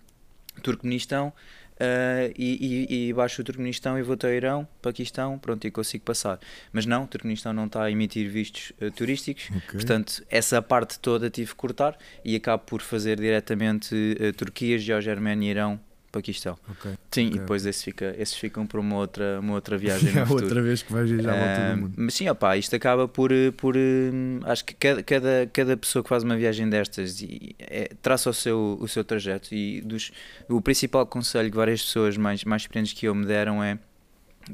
[0.61, 1.33] Turcomenistão
[1.79, 6.03] ah, e, e, e baixo o Turcomenistão e vou até Irão, Paquistão, pronto, e consigo
[6.03, 6.39] passar.
[6.71, 9.71] Mas não, o Turcomenistão não está a emitir vistos ah, turísticos, Ok.
[9.71, 15.13] portanto, essa parte toda tive que cortar e acabo por fazer diretamente ah, Turquia, Geórgia,
[15.13, 15.79] Arménia, Irão,
[16.17, 16.57] Paquistão.
[16.69, 16.91] Ok.
[17.11, 20.23] Sim, Ok, e depois esses, fica, esses ficam para uma outra, uma outra viagem É
[20.23, 21.93] outra vez que vais viajar à volta do mundo.
[21.95, 23.31] mas sim, opá, isto acaba por.
[23.31, 24.11] eh, por eh,
[24.45, 28.33] acho que cada, cada, cada pessoa que faz uma viagem destas e, é, traça o
[28.33, 29.53] seu, o seu trajeto.
[29.53, 30.11] E dos,
[30.49, 33.77] o principal conselho que várias pessoas mais, mais experientes que eu me deram é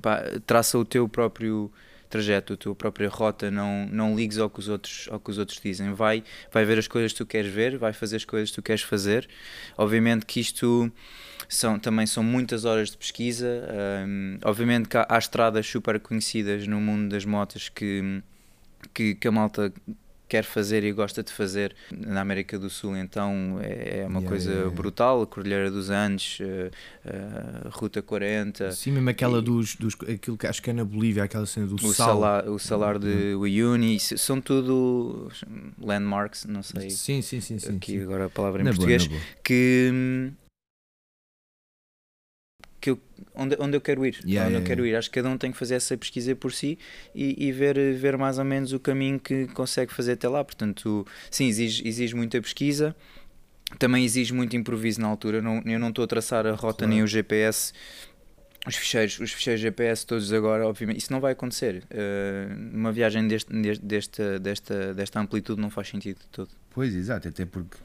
[0.02, 1.72] pá, traça o teu próprio
[2.10, 5.40] trajeto, a tua própria rota, não, não ligues ao que, os outros, ao que os
[5.40, 5.94] outros dizem.
[5.94, 8.62] Vai, vai ver as coisas que tu queres ver, vai fazer as coisas que tu
[8.62, 9.28] queres fazer.
[9.76, 10.92] Obviamente que isto
[11.50, 13.48] são, também são muitas horas de pesquisa.
[14.08, 18.22] hum, obviamente que há, há estradas super conhecidas no mundo das motas que,
[18.94, 19.72] que, que a malta
[20.28, 24.30] quer fazer e gosta de fazer na América do Sul, então é, é uma Yeah,
[24.30, 24.76] coisa yeah, yeah.
[24.76, 25.22] brutal.
[25.22, 26.72] A Cordilheira dos Andes, eh,
[27.06, 29.94] eh, Ruta 40, Sim, mesmo aquela e- dos, dos.
[30.10, 32.16] aquilo que acho que é na Bolívia, aquela cena do o sal.
[32.16, 35.30] salar, o salar de Uyuni, são tudo
[35.80, 37.60] landmarks, não sei Sim, sim, sim.
[37.60, 38.04] sim, aqui sim.
[38.04, 39.22] agora a palavra em Na boa, português, na boa.
[39.44, 40.32] que, hum,
[42.84, 43.00] que eu,
[43.34, 44.20] onde, onde eu quero ir.
[44.26, 44.94] Yeah, onde eu yeah, quero ir.
[44.94, 46.78] Acho que cada um tem que fazer essa pesquisa por si
[47.16, 50.44] e, e ver, ver mais ou menos o caminho que consegue fazer até lá.
[50.44, 52.94] Portanto, sim, exige, exige muita pesquisa.
[53.80, 55.42] Também exige muito improviso na altura.
[55.42, 56.94] Não, eu não estou a traçar a rota Claro.
[56.94, 57.72] nem o GPS.
[58.68, 61.86] Os ficheiros, os ficheiros GPS todos agora, obviamente, isso não vai acontecer.
[61.86, 66.50] Uh, numa viagem deste, deste, desta, desta, desta amplitude não faz sentido de todo.
[66.70, 67.78] Pois, exato, até porque,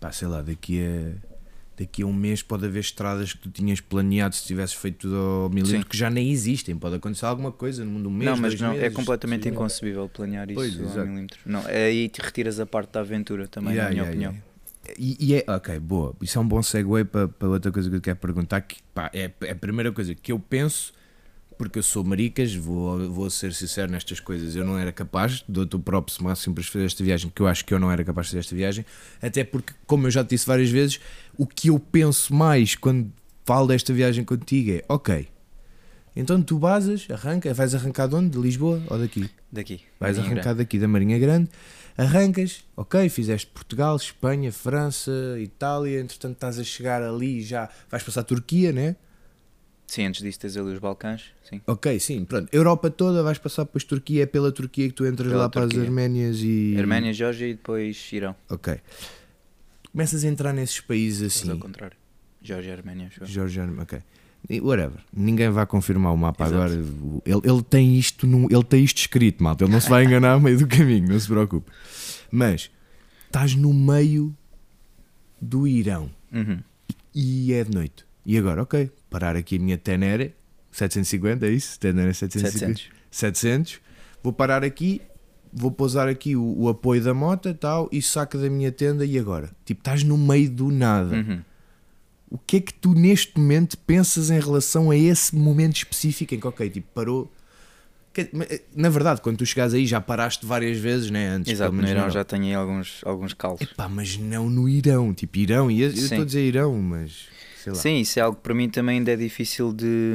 [0.00, 1.33] pá, sei lá, daqui a,
[1.78, 5.16] daqui a um mês pode haver estradas que tu tinhas planeado se tivesses feito tudo
[5.16, 6.76] ao milímetro que já nem existem.
[6.76, 9.50] Pode acontecer alguma coisa no mundo um mês, não, mas não, é meses, completamente sei
[9.52, 9.56] lá.
[9.56, 11.06] inconcebível planear isso Pois, ao exato.
[11.08, 11.40] milímetro.
[11.44, 14.32] Não, aí te retiras a parte da aventura também, Yeah, na minha yeah, opinião.
[14.32, 14.54] yeah.
[14.98, 16.14] E, e é, ok, boa.
[16.20, 18.60] Isso é um bom segue para, para outra coisa que eu te quero perguntar.
[18.60, 20.92] Que, pá, é, é a primeira coisa que eu penso,
[21.56, 24.54] porque eu sou maricas, vou, vou ser sincero nestas coisas.
[24.54, 27.64] Eu não era capaz, dou-te o próprio máximo para fazer esta viagem, porque eu acho
[27.64, 28.84] que eu não era capaz de fazer esta viagem.
[29.22, 31.00] Até porque, como eu já te disse várias vezes,
[31.38, 33.10] o que eu penso mais quando
[33.44, 35.28] falo desta viagem contigo é: ok,
[36.16, 38.30] então tu basas, arranca, vais arrancar de onde?
[38.30, 39.28] De Lisboa ou daqui?
[39.50, 39.80] Daqui.
[39.98, 41.48] Vais Marinha arrancar daqui da Marinha Grande,
[41.96, 48.02] arrancas, ok, fizeste Portugal, Espanha, França, Itália, entretanto estás a chegar ali e já vais
[48.02, 48.96] passar a Turquia, né?
[49.86, 51.24] Sim, antes disso tens ali os Balcãs.
[51.48, 51.60] Sim.
[51.66, 52.48] Ok, sim, pronto.
[52.52, 55.64] Europa toda vais passar depois Turquia, é pela Turquia que tu entras Pela lá para
[55.64, 55.88] as Turquia.
[55.88, 56.74] Arménias e.
[56.78, 58.34] Arménia, Geórgia e depois Irão.
[58.48, 58.80] Ok.
[59.94, 61.50] Começas a entrar nesses países Mas assim.
[61.52, 61.96] ao contrário.
[62.42, 63.24] Geórgia e Arménia, acho.
[63.24, 64.00] Georgia, ok.
[64.60, 64.98] Whatever.
[65.12, 66.56] Ninguém vai confirmar o mapa Exato.
[66.60, 66.74] agora.
[67.24, 69.64] Ele, ele tem isto num- ele tem isto escrito, malta.
[69.64, 71.70] Ele não se vai enganar ao meio do caminho, não se preocupe.
[72.30, 72.70] Mas
[73.26, 74.36] estás no meio
[75.40, 76.58] do Irão Uhum.
[77.14, 78.04] e é de noite.
[78.26, 80.34] E agora, ok, parar aqui a minha Tenere
[80.72, 81.78] 750, é isso?
[81.78, 82.58] Tenere 750?
[82.82, 82.90] 700.
[83.10, 83.80] 700.
[84.22, 85.00] Vou parar aqui,
[85.54, 89.04] vou pousar aqui o, o apoio da moto e tal e saco da minha tenda
[89.06, 89.50] e agora?
[89.64, 91.14] Tipo, estás no meio do nada.
[91.14, 91.40] Uhum.
[92.30, 96.40] O que é que tu neste momento pensas em relação a esse momento específico em
[96.40, 97.30] que, ok, tipo, parou.
[98.12, 98.28] Que-
[98.74, 101.28] Na verdade, quando tu chegares aí já paraste várias vezes, né?
[101.28, 102.10] Antes, Exato, no Irão não.
[102.10, 103.60] já tenho aí alguns, alguns calos.
[103.60, 107.28] Epá, mas não no Irão, tipo Irão, e eu estou a dizer Irão, mas.
[107.74, 110.14] Sim, isso é algo que para mim também ainda é difícil de,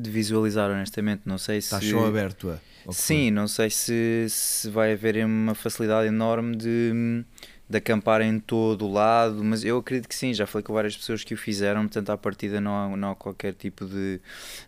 [0.00, 1.22] de visualizar, honestamente.
[1.24, 1.74] Não sei se.
[1.74, 2.58] Estás só aberto a.
[2.92, 7.24] Sim, não sei se, se vai haver uma facilidade enorme de,
[7.68, 10.96] de acampar em todo o lado, mas eu acredito que sim, já falei com várias
[10.96, 14.20] pessoas que o fizeram, portanto à partida não há, não há qualquer tipo de,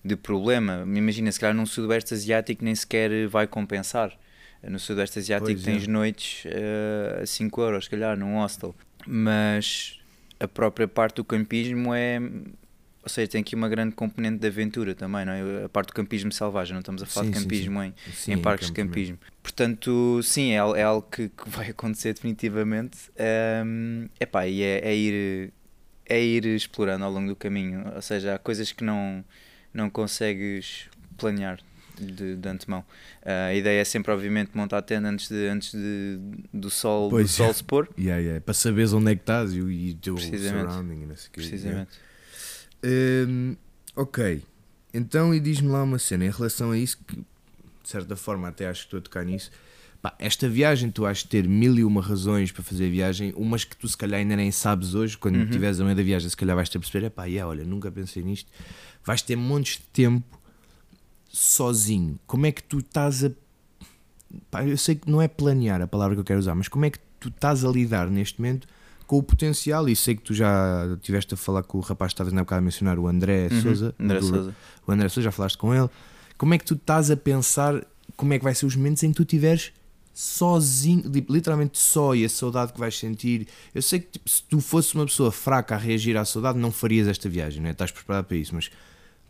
[0.04, 0.84] de problema.
[0.86, 4.16] Imagina, se calhar num sudoeste asiático nem sequer vai compensar.
[4.62, 5.72] No sudoeste asiático Pois é.
[5.72, 8.74] tens noites eh, a 5 euros, se calhar, num hostel.
[9.04, 9.98] Mas
[10.38, 12.20] a própria parte do campismo é...
[13.02, 15.64] Ou seja, tem aqui uma grande componente de aventura também, não é?
[15.64, 18.32] A parte do campismo selvagem, não estamos a falar Sim, de sim, campismo em, Sim,
[18.34, 19.18] em parques de campismo.
[19.42, 22.98] Portanto, sim, é, é algo que, que vai acontecer definitivamente.
[23.66, 25.52] Um, epá, e é, é ir,
[26.06, 27.84] é ir explorando ao longo do caminho.
[27.94, 29.24] Ou seja, há coisas que não,
[29.74, 30.86] não consegues
[31.16, 31.58] planear
[31.98, 32.80] de, de antemão.
[33.22, 36.18] Uh, a ideia é sempre, obviamente, montar a tenda antes, de, antes de,
[36.52, 37.52] do sol, do Pois sol é.
[37.52, 37.88] se pôr.
[37.98, 41.08] Yeah, yeah, Para saberes onde é que estás e, o- e o teu surrounding.
[41.32, 41.90] Precisamente.
[42.84, 43.56] Hum,
[43.94, 44.42] ok,
[44.92, 48.66] então e diz-me lá uma cena em relação a isso que de certa forma até
[48.68, 49.50] acho que estou a tocar nisso.
[50.00, 53.32] Pá, esta viagem tu has de ter mil e uma razões para fazer a viagem,
[53.36, 55.44] umas que tu se calhar ainda nem sabes hoje, quando Uhum.
[55.44, 58.22] estiveres a meio da viagem, se calhar vais-te a perceber, pá, yeah, olha, nunca pensei
[58.22, 58.50] nisto.
[59.04, 60.40] Vais ter montes de tempo
[61.28, 62.18] sozinho.
[62.26, 63.30] Como é que tu estás a.
[64.50, 66.84] Pá, eu sei que não é planear a palavra que eu quero usar, mas como
[66.84, 68.66] é que tu estás a lidar neste momento
[69.12, 69.86] com o potencial?
[69.90, 72.60] E sei que tu já estiveste a falar com o rapaz que estavas na bocado
[72.60, 73.94] a mencionar, o André Uhum, Souza.
[74.00, 74.56] André do- Sousa.
[74.86, 75.90] O André Souza, já falaste com ele.
[76.38, 77.84] Como é que tu estás a pensar
[78.16, 79.70] como é que vai ser os momentos em que tu estiveres
[80.14, 83.46] sozinho, tipo, literalmente só e a saudade que vais sentir?
[83.74, 86.72] Eu sei que tipo, se tu fosses uma pessoa fraca a reagir à saudade, não
[86.72, 87.70] farias esta viagem, né?
[87.72, 88.70] estás preparado para isso, mas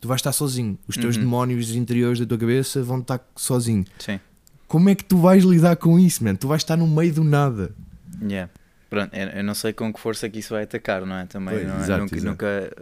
[0.00, 0.78] tu vais estar sozinho.
[0.86, 1.22] Os teus Uhum.
[1.22, 3.84] demónios interiores da tua cabeça vão estar sozinho.
[3.98, 4.20] Sim.
[4.68, 6.34] Como é que tu vais lidar com isso, man?
[6.36, 7.74] Tu vais estar no meio do nada.
[8.22, 8.48] Yeah.
[8.92, 11.24] Pronto, eu não sei com que força que isso vai atacar, não é?
[11.24, 11.80] Também Pois, não é?
[11.80, 12.30] exato, nunca, exato.
[12.30, 12.72] nunca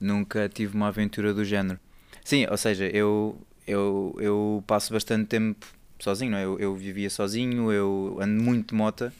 [0.00, 1.80] nunca tive uma aventura do género.
[2.22, 5.66] Sim, ou seja, eu eu, eu passo bastante tempo
[5.98, 6.44] sozinho, não é?
[6.44, 9.12] Eu, eu vivia sozinho, eu ando muito de moto.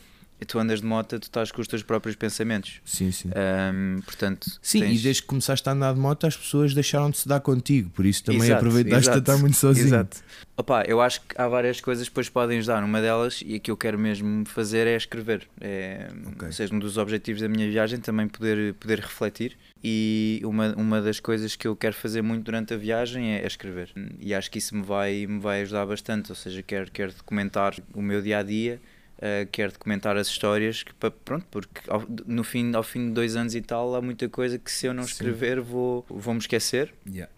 [0.44, 2.83] E tu andas de moto, tu estás com os teus próprios pensamentos.
[2.85, 3.30] Sim, sim.
[3.35, 7.09] Ahm, portanto, Sim, tens- e desde que começaste a andar de moto, as pessoas deixaram
[7.11, 9.87] de se dar contigo, por isso também Exato, aproveitaste a exato, estar muito sozinho.
[9.87, 10.18] Exato.
[10.54, 12.85] Opa, eu acho que há várias coisas que depois podem ajudar.
[12.85, 15.48] Uma delas, e a que eu quero mesmo fazer, é escrever.
[15.59, 16.46] É, Ok.
[16.48, 19.57] Ou seja, um dos objetivos da minha viagem também poder, poder refletir.
[19.83, 23.46] E uma, uma das coisas que eu quero fazer muito durante a viagem é, é
[23.46, 23.90] escrever.
[24.20, 26.30] E acho que isso me vai, me vai ajudar bastante.
[26.30, 28.78] Ou seja, quero, quero documentar o meu dia a dia.
[29.24, 30.92] Uh, quero documentar as histórias que,
[31.24, 34.58] pronto, porque ao, no fim, ao fim de dois anos e tal há muita coisa
[34.58, 36.92] que se eu não escrever vou, vou me esquecer.
[37.08, 37.32] Yeah.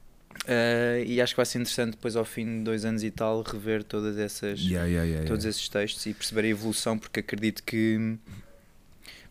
[0.46, 3.40] Uh, e acho que vai ser interessante depois ao fim de dois anos e tal
[3.42, 8.16] rever todas essas Yeah, yeah, todos esses textos e perceber a evolução porque acredito que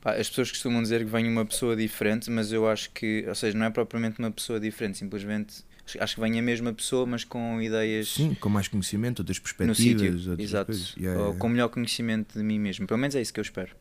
[0.02, 3.36] pá, as pessoas costumam dizer que vem uma pessoa diferente mas eu acho que ou
[3.36, 5.63] seja não é propriamente uma pessoa diferente simplesmente
[6.00, 9.43] acho- que vem a mesma pessoa mas com ideias Sim, com mais conhecimento, outras no
[9.43, 10.95] perspectivas, sítio outras exato coisas.
[10.98, 13.43] Yeah, ou yeah, com melhor conhecimento de mim mesmo pelo menos é isso que eu
[13.43, 13.71] espero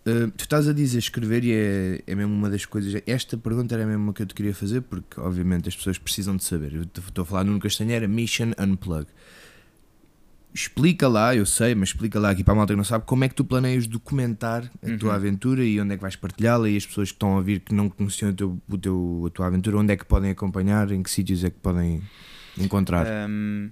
[0.00, 3.02] Uh, tu estás a dizer escrever e é, é mesmo uma das coisas.
[3.06, 6.36] Esta pergunta era mesmo uma que eu te queria fazer, porque obviamente as pessoas precisam
[6.36, 6.72] de saber.
[6.72, 9.06] Eu estou a falar Nuno Castanheira, Mission Unplug.
[10.52, 13.22] Explica lá, eu sei, mas explica lá aqui para a malta que não sabe, como
[13.24, 14.98] é que tu planeias documentar a Uhum.
[14.98, 17.60] tua aventura e onde é que vais partilhá-la e as pessoas que estão a ouvir
[17.60, 20.90] que não conheciam o teu, o teu- a tua aventura, onde é que podem acompanhar,
[20.90, 22.02] em que sítios é que podem
[22.58, 23.06] encontrar.
[23.28, 23.70] Um,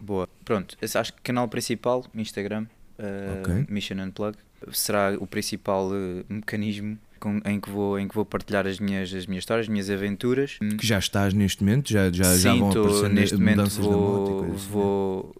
[0.00, 0.26] boa.
[0.44, 2.66] Pronto, esse acho que canal principal, Instagram,
[2.98, 3.66] uh, Ok.
[3.68, 4.36] Mission Unplug,
[4.72, 9.12] será o principal uh, mecanismo com- em, que vou, em que vou partilhar as minhas,
[9.12, 10.58] as minhas histórias, as minhas aventuras.
[10.78, 14.44] Que já estás neste momento, já, já, já Sim, vão tô- aparecendo neste momento vou,
[14.54, 14.56] assim.
[14.70, 15.36] vou-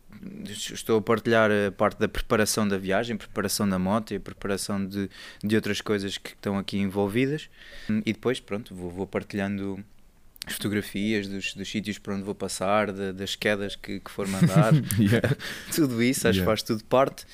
[0.48, 4.84] estou a partilhar a parte da preparação da viagem, preparação da moto e a preparação
[4.84, 5.08] de,
[5.42, 7.48] de outras coisas que estão aqui envolvidas.
[7.88, 9.82] E depois, pronto, vou, vou partilhando
[10.46, 14.26] as fotografias dos, dos sítios por onde vou passar, da- das quedas que, que for
[14.28, 14.72] mandar.
[14.98, 15.36] Yeah.
[15.74, 16.44] tudo isso, acho que Yeah.
[16.50, 17.24] faz tudo parte.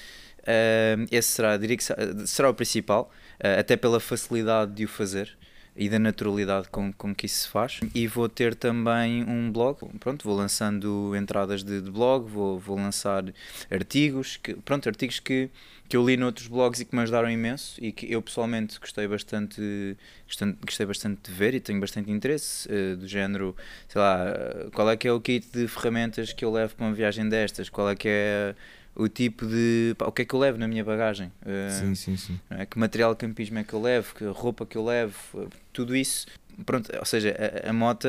[0.40, 1.94] Uh, esse será, diria que se-
[2.26, 3.12] será o principal,
[3.44, 5.36] uh, até pela facilidade de o fazer
[5.74, 7.80] e da naturalidade com, com que isso se faz.
[7.94, 12.76] E vou ter também um blog, pronto, vou lançando entradas de, de blog, vou, vou
[12.76, 13.24] lançar
[13.70, 15.48] artigos, que, pronto, artigos que,
[15.88, 19.08] que eu li noutros blogs e que me ajudaram imenso e que eu pessoalmente gostei
[19.08, 23.56] bastante, gostei, gostei bastante de ver e tenho bastante interesse, uh, do género,
[23.88, 26.86] sei lá, uh, qual é que é o kit de ferramentas que eu levo para
[26.86, 28.54] uma viagem destas, qual é que é
[28.94, 29.94] o tipo de.
[29.96, 31.32] pá, o que é que eu levo na minha bagagem?
[31.42, 32.40] Uh, Sim, sim, sim.
[32.50, 32.66] é?
[32.66, 34.14] Que material de campismo é que eu levo?
[34.14, 35.16] Que roupa que eu levo?
[35.34, 36.26] Uh, Tudo isso.
[36.66, 38.06] Pronto, ou seja, a, a moto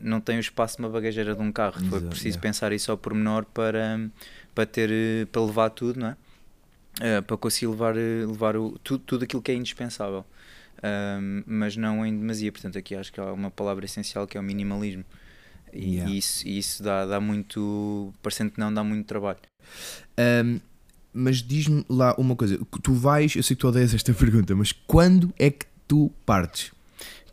[0.00, 1.74] não tem o espaço de uma bagageira de um carro.
[1.74, 2.42] Foi Exato, preciso yeah.
[2.42, 4.10] pensar isso ao pormenor para,
[4.54, 6.16] para ter uh, para levar tudo, não é?
[7.18, 10.24] Uh, para conseguir levar, uh, levar o, tudo, tudo aquilo que é indispensável.
[10.82, 12.50] Um, mas não em demasia.
[12.50, 15.04] Portanto, aqui acho que há uma palavra essencial que é o minimalismo.
[15.72, 16.10] E, Yeah.
[16.14, 18.12] isso, isso dá, dá muito.
[18.22, 19.38] Parecendo que não, dá muito trabalho.
[20.18, 20.60] Um,
[21.12, 24.72] mas diz-me lá uma coisa: tu vais, eu sei que tu odeias esta pergunta, mas
[24.72, 26.72] quando é que tu partes?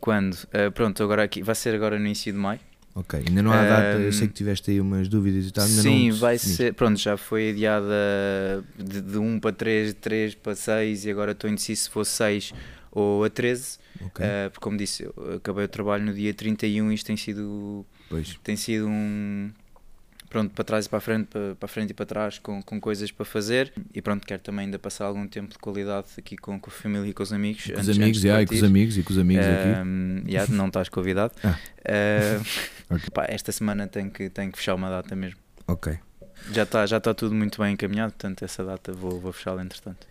[0.00, 0.34] Quando?
[0.34, 2.60] Uh, pronto, agora aqui, vai ser agora no início de maio.
[2.94, 5.64] Ok, ainda não há data, eu Um, sei que tiveste aí umas dúvidas e tal.
[5.64, 6.74] ainda Sim, vai ser.
[6.74, 11.32] Pronto, já foi adiada de, de 1 para 3, de 3 para 6 e agora
[11.32, 12.52] estou indeciso se fosse 6
[12.90, 13.78] ou a 13.
[14.00, 17.16] Ok, Uh, porque, como disse, eu acabei o trabalho no dia 31 e isto tem
[17.16, 18.38] sido, pois.
[18.42, 19.50] tem sido um.
[20.28, 22.62] Pronto, para trás e para a frente, para, para a frente e para trás, com,
[22.62, 23.72] com coisas para fazer.
[23.94, 27.08] E pronto, quero também ainda passar algum tempo de qualidade aqui com, com a família
[27.08, 27.64] e com os amigos.
[27.64, 29.88] Com os amigos, já, e com os amigos e com os amigos aqui.
[29.88, 31.32] Um, yeah, não estás convidado.
[31.44, 31.56] Ah.
[31.88, 32.44] Uh,
[32.90, 33.08] Ok.
[33.12, 35.38] pá, esta semana tenho que, tenho que fechar uma data mesmo.
[35.66, 35.98] Ok.
[36.52, 40.06] Já está já tá tudo muito bem encaminhado, portanto essa data vou, vou fechá-la entretanto.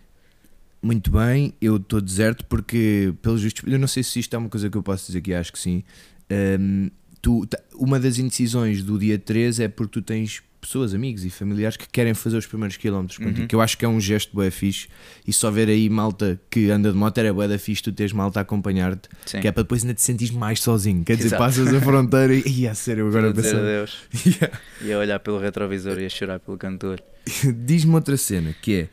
[0.82, 4.50] Muito bem, eu estou deserto porque, pelos vistos, eu não sei se isto é uma
[4.50, 5.84] coisa que eu posso dizer aqui, acho que sim.
[6.32, 6.90] Um,
[7.28, 11.78] tu, uma das indecisões do dia 3 é porque tu tens pessoas, amigos e familiares
[11.78, 13.48] que querem fazer os primeiros quilómetros contigo, Uhum.
[13.48, 14.88] que eu acho que é um gesto bué fixe.
[15.26, 18.12] E só ver aí malta que anda de moto era bué da fixe, tu tens
[18.14, 19.08] malta a acompanhar-te,
[19.40, 21.04] que é para depois ainda te sentires mais sozinho.
[21.04, 21.44] Quer dizer, Exato.
[21.44, 23.62] passas a fronteira e, e a sério, agora a dizer pensando.
[23.68, 24.60] adeus Yeah.
[24.82, 27.02] e a olhar pelo retrovisor e a chorar pelo cantor.
[27.66, 28.90] Diz-me outra cena que é.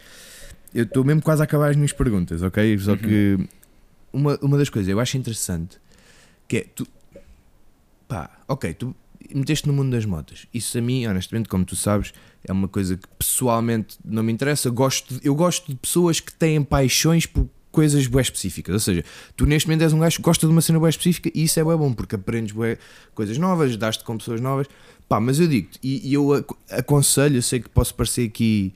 [0.75, 2.79] Eu estou mesmo quase a acabar as minhas perguntas, ok?
[2.79, 2.97] Só Uhum.
[2.99, 3.38] que
[4.12, 5.79] uma, uma das coisas eu acho interessante
[6.47, 6.87] que é tu.
[8.08, 8.94] Pá, ok, tu
[9.34, 10.46] meteste no mundo das motas.
[10.52, 12.12] Isso a mim, honestamente, como tu sabes,
[12.46, 14.68] é uma coisa que pessoalmente não me interessa.
[14.70, 18.72] Gosto, eu gosto de pessoas que têm paixões por coisas bem específicas.
[18.72, 19.04] Ou seja,
[19.36, 21.58] tu neste momento és um gajo que gosta de uma cena bem específica e isso
[21.58, 22.78] é bem bom porque aprendes bué
[23.14, 24.68] coisas novas, dás-te com pessoas novas.
[25.08, 28.72] Pá, mas eu digo-te, e, e eu ac- aconselho, eu sei que posso parecer aqui,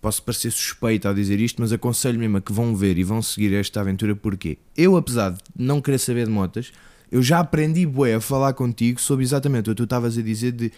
[0.00, 3.20] posso parecer suspeito ao dizer isto, mas aconselho mesmo a que vão ver e vão
[3.20, 6.72] seguir esta aventura porque eu, apesar de não querer saber de motas,
[7.10, 10.52] eu já aprendi bué a falar contigo sobre exatamente o que tu estavas a dizer
[10.52, 10.72] de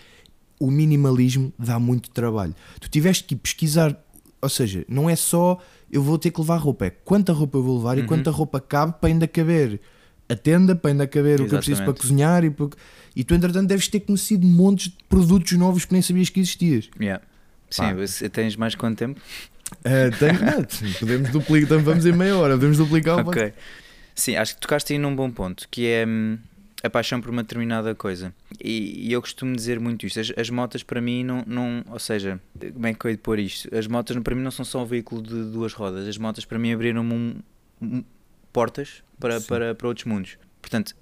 [0.59, 2.55] o minimalismo dá muito trabalho.
[2.81, 3.97] Tu tiveste que pesquisar,
[4.41, 5.59] ou seja, não é só
[5.91, 8.07] eu vou ter que levar roupa, é quanta roupa eu vou levar e Uhum.
[8.07, 9.81] quanta roupa cabe para ainda caber
[10.29, 12.01] a tenda, para ainda caber o que eu preciso para Exatamente.
[12.01, 12.69] cozinhar e, para...
[13.15, 16.89] e tu entretanto deves ter conhecido montes de produtos novos que nem sabias que existias.
[16.99, 17.23] Yeah.
[17.69, 19.21] Sim, você- tens mais quanto tempo?
[19.85, 20.65] Ah, tem- não,
[21.01, 23.53] podemos duplicar, então vamos em meia hora, podemos duplicar o Ok.
[24.15, 26.39] Sim, acho que tocaste aí num bom ponto, que é hum,
[26.83, 28.35] a paixão por uma determinada coisa.
[28.63, 30.21] E, e eu costumo dizer muito isto.
[30.21, 31.85] As, as, motas para mim não, não.
[31.89, 32.41] Ou seja,
[32.73, 33.75] como é que eu ia pôr isto?
[33.75, 36.07] As motas para mim não são só um veículo de duas rodas.
[36.07, 37.43] As motas para mim abriram-me um,
[37.81, 38.05] um,
[38.53, 40.37] portas para, para, para outros mundos.
[40.61, 40.95] Portanto,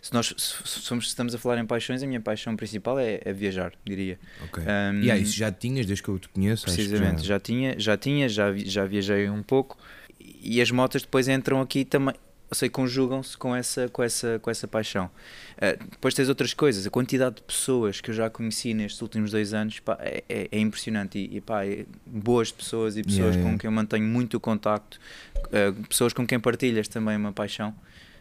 [0.00, 3.32] se nós se somos, estamos a falar em paixões, a minha paixão principal é, é
[3.32, 4.18] viajar, diria.
[4.44, 4.62] Ok.
[4.62, 6.64] Um, e aí, isso já tinhas desde que eu te conheço?
[6.64, 7.34] Precisamente, já...
[7.34, 7.40] já...
[7.40, 9.76] tinha, já tinha, já, já viajei um pouco.
[10.18, 12.14] E as motas depois entram aqui também,
[12.54, 15.10] sei, conjugam-se com essa, com essa, com essa paixão.
[15.56, 19.30] Uh, depois tens outras coisas, a quantidade de pessoas que eu já conheci nestes últimos
[19.32, 21.18] dois anos pá, é, é, é, impressionante.
[21.18, 23.58] E, e pá, é boas pessoas e pessoas yeah, com yeah.
[23.58, 25.00] quem eu mantenho muito contacto,
[25.46, 27.74] uh, pessoas com quem partilhas também uma paixão.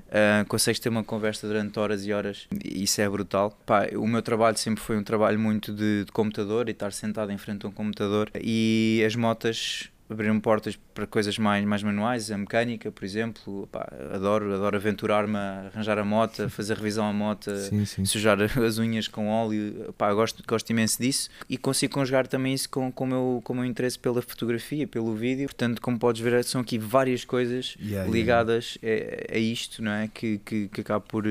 [0.06, 3.52] Uh, consegues ter uma conversa durante horas e horas e isso é brutal.
[3.66, 7.32] Pá, o meu trabalho sempre foi um trabalho muito de, de computador e estar sentado
[7.32, 12.30] em frente a um computador e as motas abriram portas para coisas mais, mais manuais,
[12.32, 13.68] a mecânica, por exemplo.
[13.72, 18.06] Pá, adoro, adoro aventurar-me a arranjar a moto, fazer revisão à moto, sim, sim.
[18.06, 19.94] sujar as unhas com óleo.
[19.98, 23.54] Pá, gosto, gosto imenso disso e consigo conjugar também isso com, com, o meu, com
[23.54, 25.48] o meu interesse pela fotografia, pelo vídeo.
[25.48, 29.26] Portanto, como podes ver, são aqui várias coisas yeah, ligadas yeah.
[29.32, 30.08] A, a, isto, não é?
[30.08, 31.26] Que, que, que acaba por,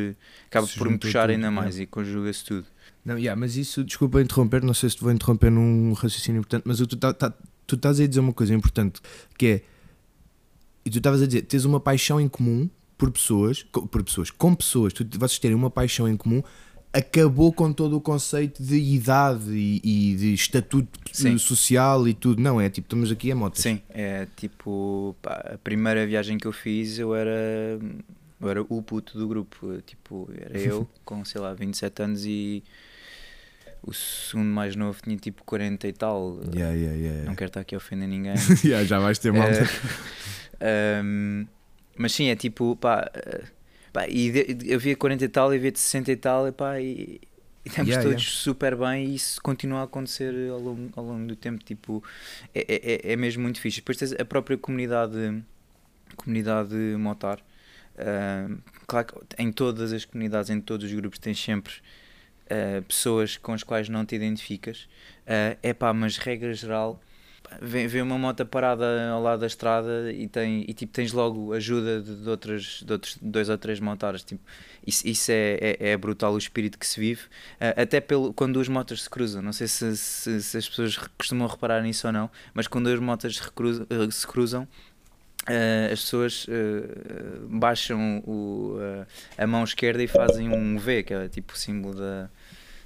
[0.48, 2.66] acaba por me puxar tudo, ainda mais e conjuga-se tudo.
[3.04, 6.62] Não, yeah, mas isso, desculpa interromper, não sei se te vou interromper num raciocínio importante,
[6.66, 7.32] mas tu tá, tá,
[7.66, 9.00] tu estás a dizer uma coisa importante
[9.37, 9.62] que é
[10.85, 14.55] e tu estavas a dizer, tens uma paixão em comum por pessoas, por pessoas, com
[14.55, 16.42] pessoas, tu, vocês terem uma paixão em comum,
[16.92, 21.37] acabou com todo o conceito de idade e, e de estatuto Sim.
[21.38, 22.40] social e tudo.
[22.40, 23.61] Não, é tipo, estamos aqui a moto.
[23.61, 27.79] Sim, é tipo, pá, a primeira viagem que eu fiz eu era,
[28.40, 29.83] eu era o puto do grupo.
[29.87, 32.62] Tipo, era eu com, sei lá, 27 anos e
[33.86, 36.40] o segundo mais novo tinha tipo 40 e tal.
[36.54, 38.34] Yeah, yeah, yeah, não quero estar aqui a ofender ninguém.
[38.86, 39.48] já vais ter mal.
[39.48, 41.46] Uh, um,
[41.96, 43.46] mas sim, é tipo, pá, uh,
[43.92, 46.52] pá e de, eu via 40 e tal, eu via de 60 e tal, e
[46.52, 47.20] pá, e,
[47.64, 48.42] e estamos yeah, todos yeah.
[48.42, 52.02] super bem e isso continua a acontecer ao longo, ao longo do tempo, tipo,
[52.54, 53.80] é, é, é, é mesmo muito fixe.
[53.80, 55.42] Depois tens a própria comunidade,
[56.16, 61.74] comunidade motar, uh, claro que em todas as comunidades, em todos os grupos tens sempre
[62.50, 64.88] uh, pessoas com as quais não te identificas,
[65.26, 67.00] é uh, pá, mas regra geral,
[67.61, 71.52] vê, vê uma moto parada ao lado da estrada e, tem, e tipo, tens logo
[71.52, 74.22] ajuda de, de, outras, de outros dois ou três motares.
[74.22, 74.42] Tipo,
[74.87, 78.54] isso, isso é, é, é, brutal o espírito que se vive, uh, até pelo, quando
[78.54, 79.42] duas motas se cruzam.
[79.42, 83.00] Não sei se, se, se, as pessoas costumam reparar nisso ou não, mas quando duas
[83.00, 83.40] motas
[84.11, 84.68] se cruzam,
[85.46, 88.78] Uh, as pessoas uh, baixam o,
[89.37, 92.30] a mão esquerda e fazem um V, que é tipo o símbolo da,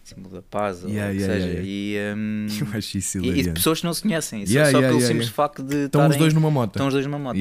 [0.08, 3.52] símbolo da paz, yeah, ou yeah, seja, yeah, e, um, Eu acho isso e, e
[3.52, 6.34] pessoas que não se conhecem, só, só pelo simples facto de estão tarem, os dois
[6.34, 6.70] numa moto.
[6.70, 7.36] Estão os dois numa moto.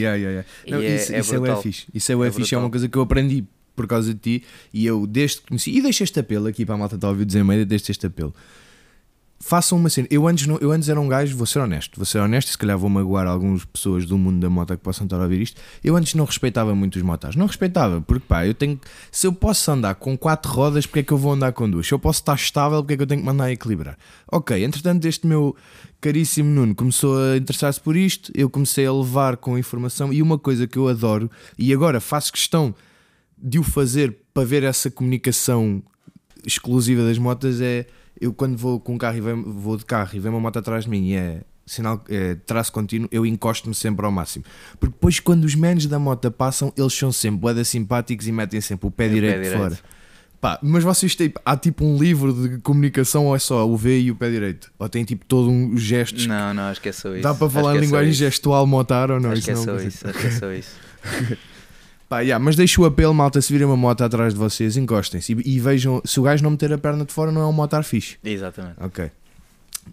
[0.67, 1.87] Não, é, isso, é, isso é, é fixe.
[1.93, 4.43] Isso é, é fixe, é uma coisa que eu aprendi por causa de ti.
[4.73, 7.11] E eu desde que conheci, e deixo este apelo aqui para a malta está a
[7.11, 8.33] ouvir dizer deixo este apelo
[9.47, 10.07] façam uma cena.
[10.11, 12.51] Eu antes, não, eu antes era um gajo, vou ser honesto, vou ser honesto e
[12.51, 15.41] se calhar vou magoar algumas pessoas do mundo da moto que possam estar a ouvir
[15.41, 15.61] isto.
[15.81, 17.33] Eu antes não respeitava muito os motas.
[17.33, 18.77] Não respeitava, porque pá, eu tenho.
[19.09, 21.87] Se eu posso andar com quatro rodas, porque é que eu vou andar com duas?
[21.87, 23.97] Se eu posso estar estável, porque é que eu tenho que mandar equilibrar?
[24.29, 25.55] Ok, entretanto, este meu
[26.01, 30.37] caríssimo Nuno começou a interessar-se por isto, eu comecei a levar com informação e uma
[30.37, 32.75] coisa que eu adoro, e agora faço questão
[33.37, 35.81] de o fazer para ver essa comunicação
[36.45, 37.87] exclusiva das motas é
[38.19, 40.59] eu quando vou com um carro e vem, vou de carro e vem uma moto
[40.59, 44.45] atrás de mim e é sinal é, traço contínuo, eu encosto-me sempre ao máximo.
[44.79, 48.61] Porque depois quando os menos da moto passam, eles são sempre boeda simpáticos e metem
[48.61, 49.79] sempre o pé, é direito, pé direito fora.
[50.39, 53.99] Pá, mas vocês têm, há tipo um livro de comunicação ou é só o V
[53.99, 54.71] e o pé direito?
[54.77, 56.27] Ou tem tipo todo um gestos?
[56.27, 57.23] Não, não, acho que é só isso.
[57.23, 59.31] Dá para falar em é linguagem gestual motar ou não?
[59.31, 60.75] Acho isso que é não, só isso, acho que é só isso.
[62.09, 65.33] Pá, yeah, mas deixo o apelo, malta, se virem uma moto atrás de vocês, encostem-se
[65.33, 67.51] e, e, vejam, se o gajo não meter a perna de fora, não é um
[67.51, 68.17] motar fixe.
[68.23, 68.75] Exatamente.
[68.79, 69.11] Ok.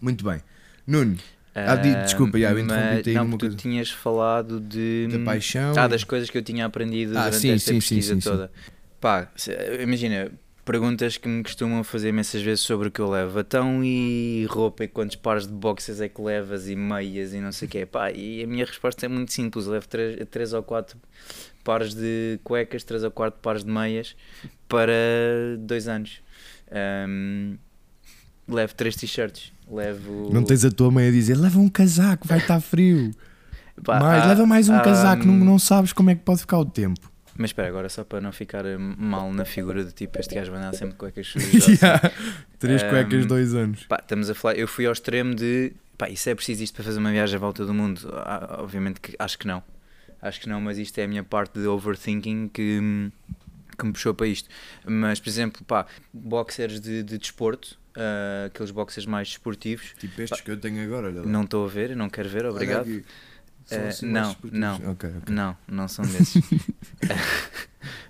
[0.01, 0.41] Muito bem.
[0.87, 1.17] Nuno,
[1.53, 5.07] ah, desculpa, já, eu interrompi Não, porque tu tinhas falado de...
[5.09, 5.73] Da paixão.
[5.77, 8.29] Ah, das coisas que eu tinha aprendido ah, durante sim, esta sim, pesquisa sim, sim,
[8.29, 8.51] toda.
[8.53, 8.71] Sim.
[8.99, 9.29] Pá,
[9.81, 10.31] imagina,
[10.65, 13.39] perguntas que me costumam fazer imensas vezes sobre o que eu levo.
[13.39, 17.51] Então, e roupa, e quantos pares de boxes é que levas, e meias, e não
[17.51, 17.85] sei o quê.
[17.85, 19.65] Pá, e a minha resposta é muito simples.
[19.65, 20.97] Eu levo 3 ou 4
[21.65, 24.15] pares de cuecas, 3 ou 4 pares de meias
[24.69, 24.93] para
[25.59, 26.21] 2 anos.
[27.09, 27.57] Um,
[28.47, 29.51] levo 3 t-shirts.
[29.69, 30.29] Levo...
[30.31, 33.11] Não tens a tua mãe a dizer leva um casaco, vai estar frio.
[33.83, 36.41] Pá, mais, há, leva mais um há, casaco, não, não sabes como é que pode
[36.41, 37.11] ficar o tempo.
[37.37, 40.61] Mas espera, agora só para não ficar mal na figura de tipo, este gajo vai
[40.61, 41.67] andar sempre cuecas sujas.
[41.67, 42.11] yeah.
[42.57, 43.83] Três um, cuecas, dois anos.
[43.87, 46.85] Pá, estamos a falar, eu fui ao extremo de, pá, isso é preciso isto para
[46.85, 48.07] fazer uma viagem à volta do mundo?
[48.13, 49.61] Ah, obviamente que acho que não
[50.27, 53.11] acho que não, mas isto é a minha parte de overthinking que,
[53.77, 54.49] que me puxou para isto.
[54.85, 59.93] Mas, por exemplo, pá, boxers de, de desporto, uh, aqueles boxers mais desportivos.
[59.99, 61.27] Tipo estes que eu tenho agora, olha lá.
[61.27, 62.87] Não estou a ver, não quero ver, obrigado.
[63.71, 64.75] Eh, assim não, não.
[64.91, 65.33] Ok, ok.
[65.35, 66.35] Não, não são desses.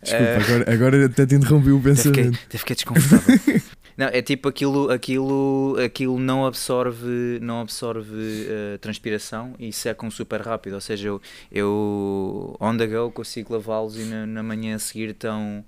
[0.01, 2.39] Desculpa, Eh, agora, agora até te interrompi o até fiquei, pensamento.
[2.45, 3.61] até fiquei desconfortável.
[3.97, 10.41] Não, é tipo aquilo, aquilo, aquilo não absorve, não absorve eh, transpiração e secam super
[10.41, 10.73] rápido.
[10.73, 11.21] Ou seja, eu,
[11.51, 15.63] eu on the go consigo lavá-los e na, na manhã a seguir estão,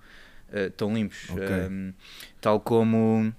[0.51, 1.29] eh, estão limpos.
[1.29, 1.45] Ok.
[1.45, 1.93] Um,
[2.41, 3.33] tal como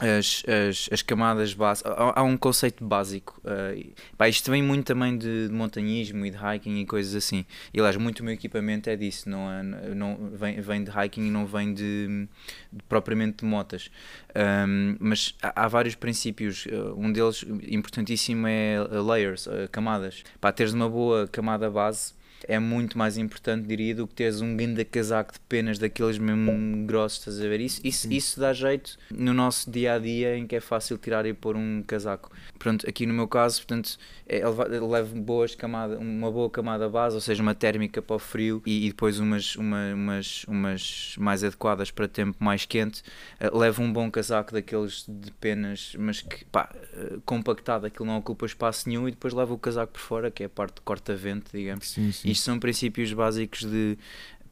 [0.00, 1.92] as, as, as camadas básicas.
[1.92, 3.40] Há, há um conceito básico.
[3.44, 7.14] eh, e, pá, isto vem muito também de, de montanhismo e de hiking e coisas
[7.14, 7.44] assim.
[7.72, 9.28] E aliás, muito do meu equipamento é disso.
[9.28, 9.62] Não, é,
[9.94, 12.28] não, vem, vem de hiking e não vem de,
[12.72, 13.90] de propriamente de motas.
[14.34, 16.66] Um, mas há, há vários princípios.
[16.66, 20.24] uh, Um deles importantíssimo é uh, layers, uh, camadas.
[20.40, 22.14] Para teres uma boa camada base
[22.48, 26.86] é muito mais importante, diria, do que teres um grande casaco de penas daqueles mesmo
[26.86, 27.60] grossos, estás a ver?
[27.60, 31.24] Isso, isso, isso dá jeito no nosso dia a dia em que é fácil tirar
[31.26, 32.30] e pôr um casaco.
[32.58, 37.14] Pronto, aqui no meu caso, portanto, é, leva- levo boas camada, uma boa camada base,
[37.14, 41.42] ou seja, uma térmica para o frio e, e depois umas, uma- umas, umas mais
[41.44, 43.02] adequadas para tempo mais quente.
[43.40, 48.18] Eh, levo um bom casaco daqueles de penas, mas que pá, eh, compactado, aquilo não
[48.18, 50.80] ocupa espaço nenhum, e depois levo o casaco por fora, que é a parte de
[50.82, 51.88] corta-vento, digamos.
[51.90, 52.28] Sim, sim.
[52.32, 53.96] Isto são princípios básicos de,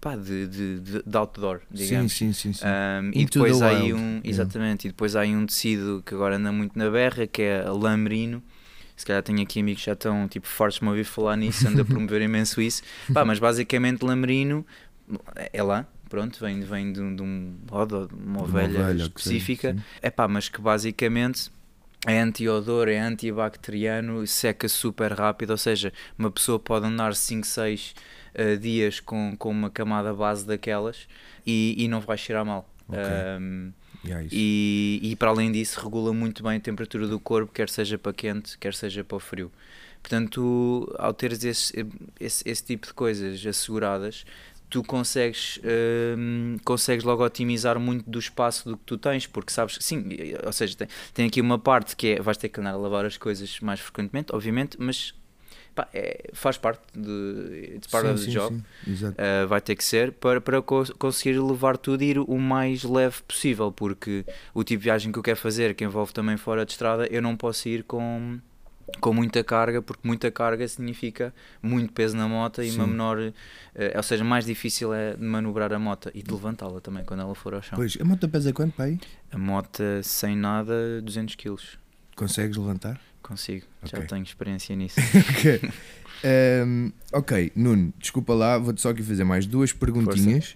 [0.01, 2.13] pá, de, de, de, de outdoor, Sim, digamos.
[2.13, 2.53] sim, sim.
[2.53, 2.65] sim.
[2.65, 4.21] Um, e depois há aí um, yeah.
[4.25, 7.65] exatamente, e depois há aí um tecido que agora anda muito na berra, que é
[7.67, 8.43] a merino.
[8.97, 11.81] Se calhar tenho aqui amigos que já estão tipo fortes me ouvir falar nisso, ando
[11.81, 12.83] a promover imenso isso.
[13.15, 14.65] Pá, mas basicamente lã merino
[15.53, 19.23] é lã, pronto, vem, vem de, um- de um de uma Uma ovelha, ovelha, que
[19.23, 19.73] seja, específica.
[19.75, 19.83] sim.
[20.03, 21.51] É pá, mas que basicamente
[22.07, 27.95] é anti-odor, é antibacteriano, seca super rápido, ou seja, uma pessoa pode andar 5, 6
[28.61, 31.07] dias com, com uma camada base daquelas
[31.47, 32.69] e, e não vai cheirar mal.
[32.89, 33.03] Ok.
[33.41, 33.73] Um,
[34.05, 34.35] Yeah, isso.
[34.35, 38.13] e, e para além disso regula muito bem a temperatura do corpo, quer seja para
[38.13, 39.53] quente, quer seja para frio.
[40.03, 41.87] Portanto, ao teres esse,
[42.19, 44.25] esse, esse tipo de coisas asseguradas,
[44.71, 45.61] tu consegues,
[46.17, 50.05] hum, consegues logo otimizar muito do espaço do que tu tens, porque sabes sim,
[50.47, 53.05] ou seja, tem, tem aqui uma parte que é vais ter que andar a lavar
[53.05, 55.13] as coisas mais frequentemente, obviamente, mas
[55.75, 58.57] pá, é- faz parte de it's part Sim, of the sim, job.
[58.57, 58.63] sim.
[59.11, 62.83] Uh, vai ter que ser para, para co- conseguir levar tudo e ir o mais
[62.85, 66.65] leve possível, porque o tipo de viagem que eu quero fazer, que envolve também fora
[66.65, 68.39] de estrada, eu não posso ir com,
[69.01, 71.33] com muita carga, porque muita carga significa
[71.63, 72.91] muito peso na moto e uma Sim.
[72.91, 73.33] menor, uh,
[73.97, 77.35] ou seja, mais difícil é de manobrar a moto e de levantá-la também quando ela
[77.35, 77.77] for ao chão.
[77.77, 78.99] Pois, a moto pesa quanto, pai?
[79.31, 81.57] A moto sem nada, 200 kg.
[82.17, 83.01] Consegues levantar?
[83.23, 84.09] Consigo, já Ok.
[84.09, 84.99] tenho experiência nisso.
[85.31, 85.61] ok.
[86.23, 90.55] Ehm, ok, Nuno, desculpa lá, vou-te só aqui fazer mais duas perguntinhas.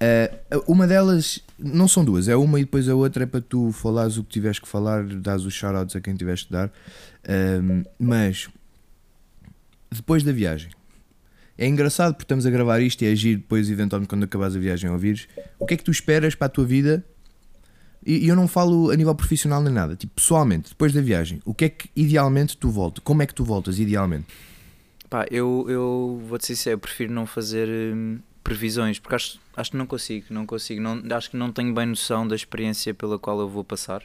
[0.00, 0.30] Eh,
[0.66, 4.16] uma delas, não são duas, é uma e depois a outra é para tu falares
[4.16, 6.70] o que tiveres que falar, dás os shoutouts a quem tiveres que dar.
[7.26, 8.48] Ehm, mas,
[9.90, 10.70] depois da viagem,
[11.56, 14.58] é engraçado porque estamos a gravar isto e é agir depois, eventualmente, quando acabares a
[14.58, 15.28] viagem a ouvires.
[15.58, 17.04] O que é que tu esperas para a tua vida?
[18.04, 21.40] E e eu não falo a nível profissional nem nada, tipo, pessoalmente, depois da viagem,
[21.44, 23.02] o que é que idealmente tu voltas?
[23.02, 24.26] Como é que tu voltas idealmente?
[25.08, 29.70] Pá, eu, eu vou-te ser sincero, eu prefiro não fazer hum, previsões, porque acho, acho
[29.70, 33.18] que não consigo, não consigo, não, acho que não tenho bem noção da experiência pela
[33.18, 34.02] qual eu vou passar.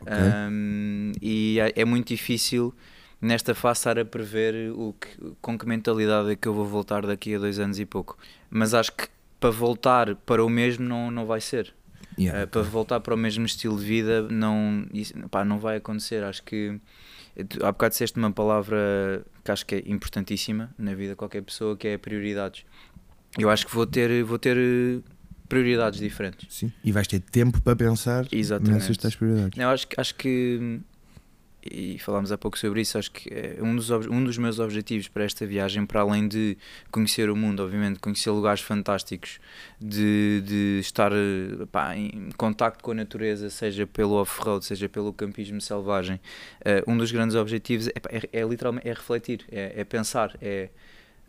[0.00, 0.12] Ok.
[0.50, 2.74] Hum, e é, é muito difícil
[3.20, 5.08] nesta fase estar a prever o que,
[5.42, 8.16] com que mentalidade é que eu vou voltar daqui a dois anos e pouco.
[8.48, 9.08] Mas acho que
[9.38, 11.74] para voltar para o mesmo não, não vai ser.
[12.18, 15.76] Yeah, Uh, para voltar para o mesmo estilo de vida não, isso, pá, não vai
[15.76, 16.24] acontecer.
[16.24, 16.80] Acho que
[17.62, 21.76] há bocado disseste uma palavra que acho que é importantíssima na vida de qualquer pessoa
[21.76, 22.64] que é prioridades.
[23.38, 25.02] Eu acho que vou ter, vou ter uh,
[25.48, 26.46] prioridades diferentes.
[26.54, 26.72] Sim.
[26.84, 28.74] E vais ter tempo para pensar Exatamente.
[28.74, 29.58] nessas tais prioridades.
[29.58, 30.80] Eu acho, que- acho que
[31.62, 35.08] e falámos há pouco sobre isso, acho que é um dos, um dos meus objetivos
[35.08, 36.56] para esta viagem, para além de
[36.90, 39.38] conhecer o mundo, obviamente, conhecer lugares fantásticos,
[39.78, 45.12] de, de estar eh, pá, em contacto com a natureza, seja pelo off-road, seja pelo
[45.12, 46.18] campismo selvagem,
[46.64, 50.70] eh, um dos grandes objetivos é, é, é literalmente é refletir, é, é pensar, é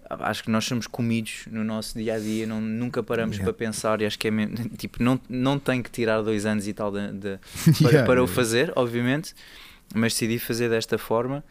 [0.10, 3.52] acho que nós somos comidos no nosso dia a dia, não, nunca paramos Yeah.
[3.52, 6.68] para pensar e acho que é mesmo, tipo, não, não tem que tirar dois anos
[6.68, 7.40] e tal de, de-
[7.82, 9.34] para, Yeah, para o fazer, obviamente,
[9.94, 11.44] mas decidi fazer desta forma,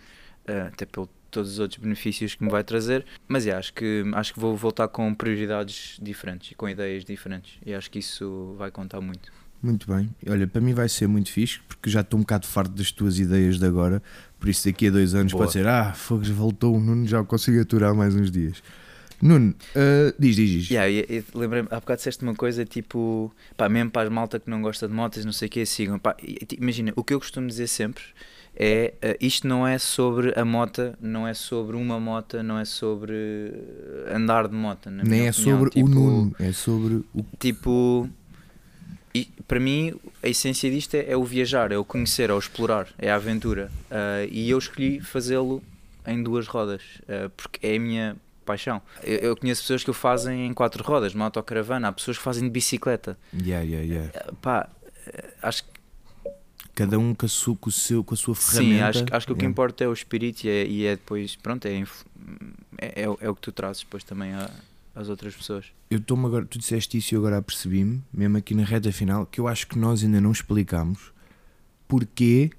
[0.46, 4.02] eh, até pelo todos os outros benefícios que me vai trazer, mas yeah, acho, que,
[4.14, 8.54] acho que vou voltar com prioridades diferentes e com ideias diferentes e acho que isso
[8.58, 9.32] vai contar muito.
[9.62, 10.08] Muito bem.
[10.28, 13.18] Olha, para mim vai ser muito fixe porque já estou um bocado farto das tuas
[13.18, 14.02] ideias de agora.
[14.40, 15.44] Por isso, daqui a dois anos Boa.
[15.44, 18.62] pode ser: Ah, Fogos voltou, o Nuno já o consigo aturar mais uns dias.
[19.22, 20.70] Nuno, uh, diz, diz, diz.
[20.70, 20.88] Yeah,
[21.34, 24.88] lembrei-me, há bocado disseste uma coisa tipo, pá, mesmo para as malta que não gosta
[24.88, 25.98] de motas, não sei o que, sigam.
[25.98, 28.02] Pá, e, imagina, o que eu costumo dizer sempre
[28.56, 32.64] é uh, isto não é sobre a mota, não é sobre uma mota, não é
[32.64, 33.52] sobre
[34.10, 34.90] andar de mota.
[34.90, 35.32] Nem é opinião.
[35.32, 37.24] sobre Tipo, o Nuno, é sobre o.
[37.38, 38.08] Tipo,
[39.14, 42.38] e para mim a essência disto é, é o viajar, é o conhecer, é o
[42.38, 43.70] explorar, é a aventura.
[43.90, 45.62] Uh, e eu escolhi fazê-lo
[46.06, 48.80] em duas rodas, uh, porque é a minha paixão.
[49.02, 52.22] Eu, eu conheço pessoas que o fazem em quatro rodas, uma autocaravana, há pessoas que
[52.22, 53.18] fazem de bicicleta.
[53.32, 54.30] Yeah, yeah, yeah.
[54.30, 54.68] Uh, pá,
[55.42, 55.70] acho que
[56.72, 58.86] Cada um com a sua, com o seu, com a sua sim, ferramenta.
[58.88, 61.66] acho, acho que o que importa é o espírito e é, e é depois, pronto,
[61.66, 61.82] é,
[62.78, 64.48] é, é, o- é o que tu trazes depois também a-
[64.94, 65.66] às outras pessoas.
[65.90, 69.26] Eu estou-me agora, tu disseste isso e eu agora apercebi-me, mesmo aqui na reta final,
[69.26, 71.12] que eu acho que nós ainda não explicámos
[71.88, 72.50] porquê,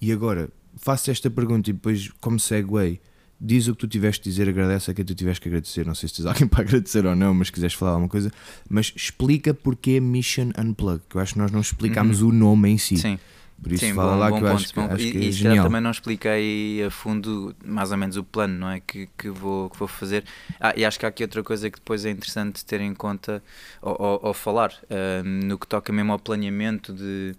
[0.00, 3.00] e agora faço esta pergunta e depois, como segue,
[3.40, 5.86] diz o que tu tiveste de dizer, agradece a quem tu tiveste que agradecer.
[5.86, 8.30] Não sei se tens alguém para agradecer ou não, mas se quiseres falar alguma coisa,
[8.68, 12.78] mas explica porquê Mission Unplug, que eu acho que nós não explicámos o nome em
[12.78, 12.94] si.
[12.94, 13.00] Uhum.
[13.00, 13.18] Sim.
[13.62, 15.18] Por isso Sim, fala bom, lá bom que eu ponto, acho bom- acho e, que
[15.18, 15.64] é e se calhar genial.
[15.64, 19.68] também não expliquei a fundo mais ou menos o plano não é que, que, vou,
[19.70, 20.24] que vou fazer
[20.60, 23.42] ah, e acho que há aqui outra coisa que depois é interessante ter em conta
[23.82, 27.34] ou, ou- ou falar ah, no que toca mesmo ao planeamento de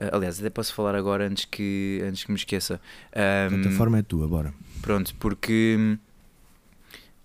[0.00, 2.80] ah, aliás até posso falar agora antes que, antes que me esqueça
[3.12, 4.52] A Ah, plataforma é tua, bora.
[4.80, 5.98] Pronto, porque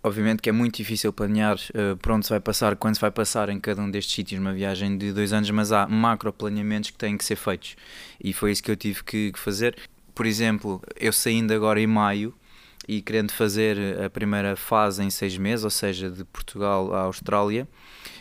[0.07, 3.11] obviamente que é muito difícil planear uh, por onde se vai passar, quando se vai
[3.11, 6.89] passar em cada um destes sítios numa viagem de dois anos, mas há macro planeamentos
[6.89, 7.75] que têm que ser feitos
[8.23, 9.77] e foi isso que eu tive que, que fazer.
[10.15, 12.33] Por exemplo, eu saindo agora em maio
[12.87, 17.67] e querendo fazer a primeira fase em seis meses, ou seja, de Portugal à Austrália,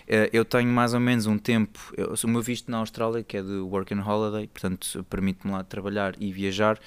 [0.09, 1.79] eh, eu tenho mais ou menos um tempo.
[1.97, 5.63] Eu, o meu visto na Austrália, que é de Work and Holiday, portanto permite-me lá
[5.63, 6.79] trabalhar e viajar,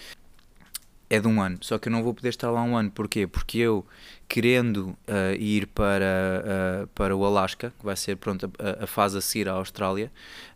[1.10, 1.58] é de um ano.
[1.62, 2.92] Só que eu não vou poder estar lá um ano.
[2.92, 3.26] Porquê?
[3.26, 3.86] Porque eu,
[4.28, 6.06] querendo eh, ir para,
[6.46, 10.12] eh, para o Alasca, que vai ser pronto, a, a fase a seguir à Austrália,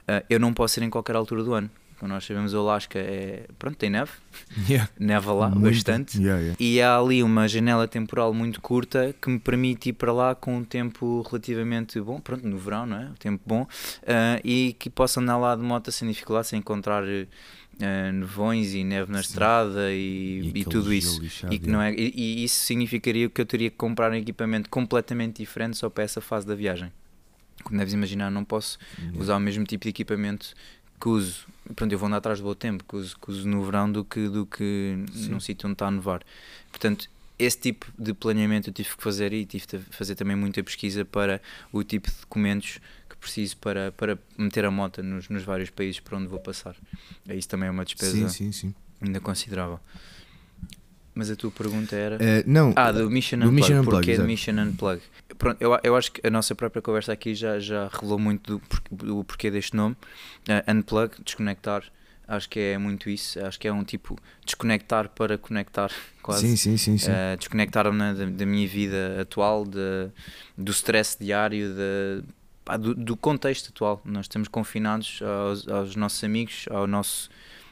[0.07, 1.69] eh, eu não posso ir em qualquer altura do ano.
[1.99, 3.45] Como nós sabemos, o Alasca é.
[3.57, 4.11] Pronto, tem neve,
[4.69, 4.89] Yeah.
[4.99, 5.61] neva lá Muito.
[5.63, 6.17] bastante.
[6.17, 6.57] Yeah, yeah.
[6.59, 10.57] E há ali uma janela temporal muito curta que me permite ir para lá com
[10.57, 13.09] um tempo relativamente bom, pronto, no verão, não é?
[13.19, 13.65] Tempo bom,
[14.43, 17.03] e que possa andar lá de moto sem dificuldade, sem encontrar
[17.81, 19.29] ah, nevões e neve na Sim.
[19.29, 21.21] estrada e, e aquele tudo isso.
[21.21, 24.15] lixado, E, que não é, e, e isso significaria que eu teria que comprar um
[24.15, 26.91] equipamento completamente diferente só para essa fase da viagem.
[27.63, 29.19] Como deves imaginar, não posso Yeah.
[29.19, 30.53] usar o mesmo tipo de equipamento
[30.99, 31.45] que uso.
[31.75, 34.03] Pronto, eu vou andar atrás do bom tempo que uso, que uso no verão do
[34.03, 35.29] que, do que Sim.
[35.29, 36.21] num sítio onde está a nevar.
[36.71, 37.09] Portanto,
[37.39, 41.03] esse tipo de planeamento eu tive que fazer e tive de fazer também muita pesquisa
[41.03, 45.69] para o tipo de documentos que preciso para, para meter a moto nos, nos vários
[45.69, 46.75] países por onde vou passar.
[47.27, 48.75] É Isso também é uma despesa Sim, sim, sim.
[49.01, 49.79] ainda considerável.
[51.15, 52.17] Mas a tua pergunta era.
[52.19, 53.55] Eh, não, Ah, do Mission do Unplug.
[53.61, 54.23] Mission Unplug, Porquê do.
[54.23, 55.01] Mission Unplug?
[55.37, 58.95] Pronto, eu, eu acho que a nossa própria conversa aqui já, já revelou muito do,
[59.05, 59.95] do porquê deste nome.
[60.49, 61.83] Uh, unplug, desconectar,
[62.27, 63.39] acho que é muito isso.
[63.45, 65.91] Acho que é um tipo desconectar para conectar,
[66.23, 66.47] quase.
[66.47, 67.11] sim, sim, sim, sim.
[67.11, 70.09] Uh, desconectar-me na- da, da minha vida atual, de,
[70.57, 72.23] do stress diário, de,
[72.63, 74.01] pá, do, do contexto atual.
[74.05, 77.29] Nós estamos confinados aos, aos nossos amigos, ao nosso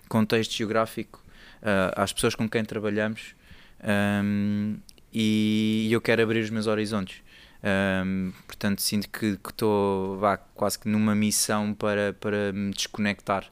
[0.07, 1.23] contexto geográfico,
[1.61, 3.35] uh, às pessoas com quem trabalhamos
[3.83, 4.77] um,
[5.13, 7.21] e eu quero abrir os meus horizontes.
[7.63, 10.19] Um, portanto, sinto que estou
[10.55, 13.47] quase que numa missão para, para me desconectar.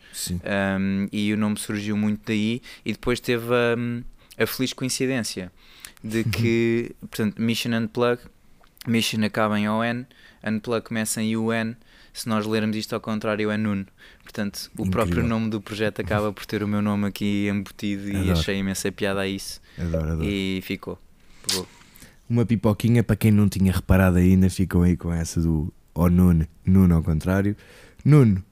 [0.79, 4.03] Um, e o nome surgiu muito daí e depois teve um,
[4.37, 5.51] a feliz coincidência
[6.03, 8.21] de que, portanto, Mission Unplug,
[8.87, 10.05] Mission acaba em ON,
[10.43, 11.75] Unplug começa em UN,
[12.13, 13.85] se nós lermos isto ao contrário é Nuno.
[14.23, 14.91] Portanto, o Incrível.
[14.91, 18.31] próprio nome do projeto acaba por ter o meu nome aqui embutido e Adoro.
[18.33, 20.23] achei imensa piada a isso Adoro, adoro.
[20.23, 20.99] e ficou.
[21.47, 21.67] Pegou.
[22.29, 26.47] Uma pipoquinha para quem não tinha reparado ainda, ficam aí com essa do oh, Nuno,
[26.65, 27.55] Nuno ao contrário.
[28.05, 28.43] Nuno,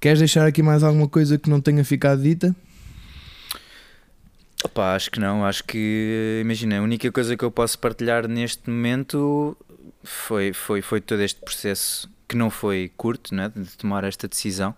[0.00, 2.54] queres deixar aqui mais alguma coisa que não tenha ficado dita?
[4.64, 8.70] Opa, acho que não, acho que imagina, a única coisa que eu posso partilhar neste
[8.70, 9.54] momento
[10.04, 14.74] foi, foi, foi todo este processo que não foi curto né, de tomar esta decisão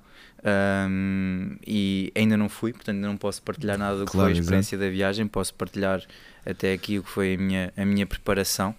[0.48, 4.40] Ahm, e ainda não fui, portanto não posso partilhar nada do que Claro, foi a
[4.40, 6.00] experiência da viagem, posso partilhar
[6.44, 8.72] até aqui o que foi a minha, a minha preparação.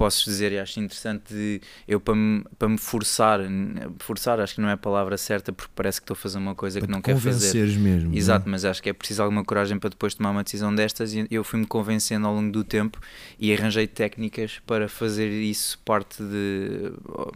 [0.00, 3.38] Posso dizer, e acho interessante, de eu para me, para me forçar,
[3.98, 6.54] forçar acho que não é a palavra certa porque parece que estou a fazer uma
[6.54, 7.48] coisa para que não quero fazer.
[7.48, 8.16] convenceres mesmo.
[8.16, 11.12] Exato, não mas acho que é preciso alguma coragem para depois tomar uma decisão destas
[11.12, 12.98] e eu fui-me convencendo ao longo do tempo
[13.38, 16.92] e arranjei técnicas para fazer isso parte de.
[17.04, 17.32] Como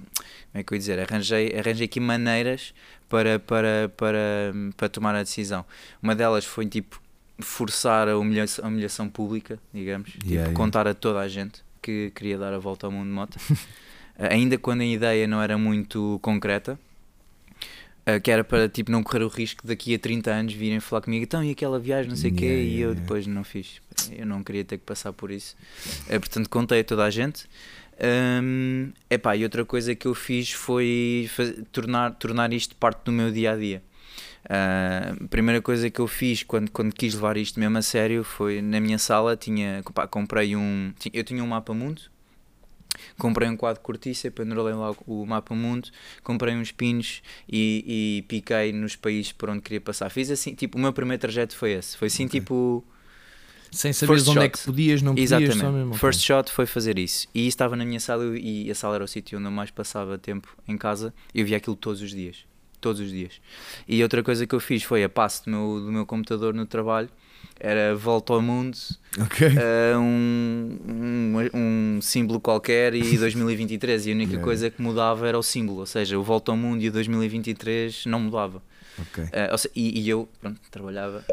[0.55, 1.01] é que eu ia dizer?
[1.01, 2.73] Arranjei, arranjei aqui maneiras
[3.11, 5.67] para, para, para, para tomar a decisão.
[6.03, 6.99] Uma delas foi tipo
[7.41, 10.57] forçar a humilhação, a humilhação pública, digamos, tipo, Yeah, yeah.
[10.57, 11.64] contar a toda a gente.
[11.85, 13.37] Que queria dar a volta ao mundo de moto.
[13.37, 13.57] Uh,
[14.30, 16.78] ainda quando a ideia não era muito concreta,
[18.07, 21.03] uh, que era para tipo, não correr o risco daqui a 30 anos virem falar
[21.03, 23.01] comigo, então e aquela viagem, não sei o Yeah, quê, e yeah, eu yeah.
[23.01, 23.80] depois não fiz.
[24.11, 25.57] Eu não queria ter que passar por isso.
[26.07, 27.45] Uh, portanto, contei a toda a gente.
[28.43, 33.12] Um, epá, e outra coisa que eu fiz foi faz- tornar, tornar isto parte do
[33.12, 33.82] meu dia a dia.
[34.45, 38.23] Uh, a primeira coisa que eu fiz quando, quando quis levar isto mesmo a sério
[38.23, 39.37] foi na minha sala.
[39.37, 40.93] Tinha, pá, comprei um.
[41.13, 42.03] Eu tinha um mapa mundo,
[43.19, 45.89] comprei um quadro de cortiça, pendurei lá o mapa mundo,
[46.23, 50.11] comprei uns pinos e, e piquei nos países por onde queria passar.
[50.11, 51.97] Fiz assim, tipo, o meu primeiro trajeto foi esse.
[51.97, 52.39] Foi assim, Ok.
[52.41, 52.85] tipo.
[53.71, 54.59] Sem saberes First onde é shot.
[54.59, 55.73] que podias, não podias, Exatamente.
[55.75, 55.95] mesmo.
[55.95, 57.27] First shot foi fazer isso.
[57.35, 60.17] E estava na minha sala e a sala era o sítio onde eu mais passava
[60.17, 61.13] tempo em casa.
[61.35, 62.45] Eu via aquilo todos os dias.
[62.85, 63.41] Todos os dias.
[63.89, 66.66] E outra coisa que eu fiz foi a passe do meu, do meu computador no
[66.66, 67.09] trabalho.
[67.59, 68.76] Era volta ao mundo,
[69.20, 69.47] Ok.
[69.47, 74.07] eh, um, um, um símbolo qualquer e 2023.
[74.07, 74.45] E a única Yeah.
[74.45, 75.80] coisa que mudava era o símbolo.
[75.80, 78.62] Ou seja, o volta ao mundo e o 2023 não mudava.
[78.99, 79.24] ok.
[79.32, 81.24] Eh, ou se- e, e eu pronto, trabalhava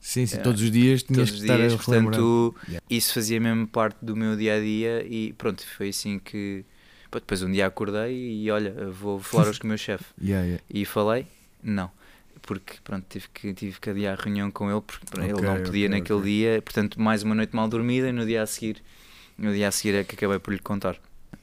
[0.00, 0.44] Sim, sim, Yeah.
[0.44, 2.20] todos os dias tinhas todos os que estar dias, a relembrar.
[2.20, 2.86] portanto Yeah.
[2.88, 6.64] isso fazia mesmo parte do meu dia a dia e pronto, foi assim que
[7.20, 10.64] depois um dia acordei e olha, vou falar hoje com o meu chefe Yeah, yeah.
[10.70, 11.26] e falei,
[11.62, 11.90] não
[12.42, 15.46] porque pronto, tive que, tive que adiar a reunião com ele porque pronto, Ok, ele
[15.46, 16.30] não podia ok, naquele ok.
[16.30, 18.82] dia, portanto mais uma noite mal dormida e no dia a seguir
[19.36, 20.96] no dia a seguir é que acabei por lhe contar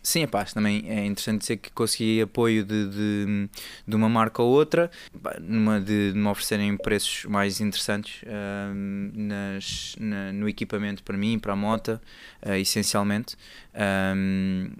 [0.05, 3.49] Sim, pá, também é interessante dizer que consegui apoio de, de,
[3.87, 4.91] de uma marca ou outra,
[5.39, 11.39] numa de, de me oferecerem preços mais interessantes ahm, nas, na- no equipamento para mim,
[11.39, 12.01] para a moto,
[12.41, 13.37] ah, essencialmente.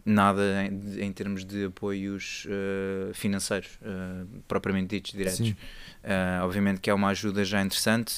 [0.06, 5.54] Nada em, em termos de apoios ah, financeiros, ah, propriamente ditos, diretos.
[6.44, 8.14] Obviamente que é uma ajuda já interessante,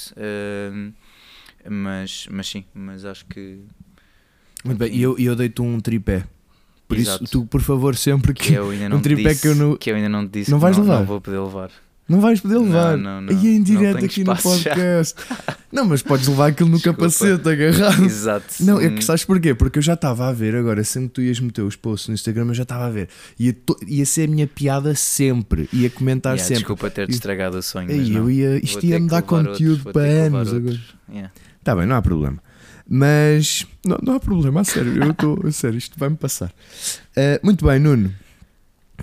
[1.69, 3.59] mas, mas sim, mas acho que,
[4.63, 6.25] Muito bem, e eu, eu dei-te um tripé.
[6.87, 7.23] Por Exato.
[7.23, 8.49] isso, tu, por favor, sempre que.
[8.49, 10.39] que eu ainda não um tripé disse, que eu não- que eu ainda não te
[10.39, 10.99] disse Não vais não, levar?
[10.99, 11.71] não vou poder levar.
[12.07, 12.95] Não vais poder levar.
[12.95, 13.43] Não, não, Aí não.
[13.45, 14.69] é em direto aqui no espaço já.
[14.75, 15.15] podcast.
[15.73, 16.99] não, mas podes levar aquilo no Desculpa.
[16.99, 18.05] capacete agarrado.
[18.05, 18.45] Exato.
[18.59, 19.55] Não, é que sabes porquê?
[19.55, 22.13] Porque eu já estava a ver agora, sempre que tu ias meter os posts no
[22.13, 23.09] Instagram, eu já estava a ver.
[23.39, 25.67] Ia, to- ia ser a minha piada sempre.
[25.73, 26.59] Ia comentar yeah, sempre.
[26.59, 27.89] Desculpa ter-te E- estragado o sonho.
[27.89, 28.17] Aí mas não.
[28.21, 30.79] eu ia, isto ia-me dar conteúdo outros, para anos agora.
[31.09, 31.31] Yeah.
[31.63, 32.37] Tá bem, não há problema.
[32.87, 35.03] Mas não, não há problema, a sério.
[35.03, 36.49] Eu estou a sério, isto vai-me passar.
[37.17, 38.13] Uh, muito bem, Nuno.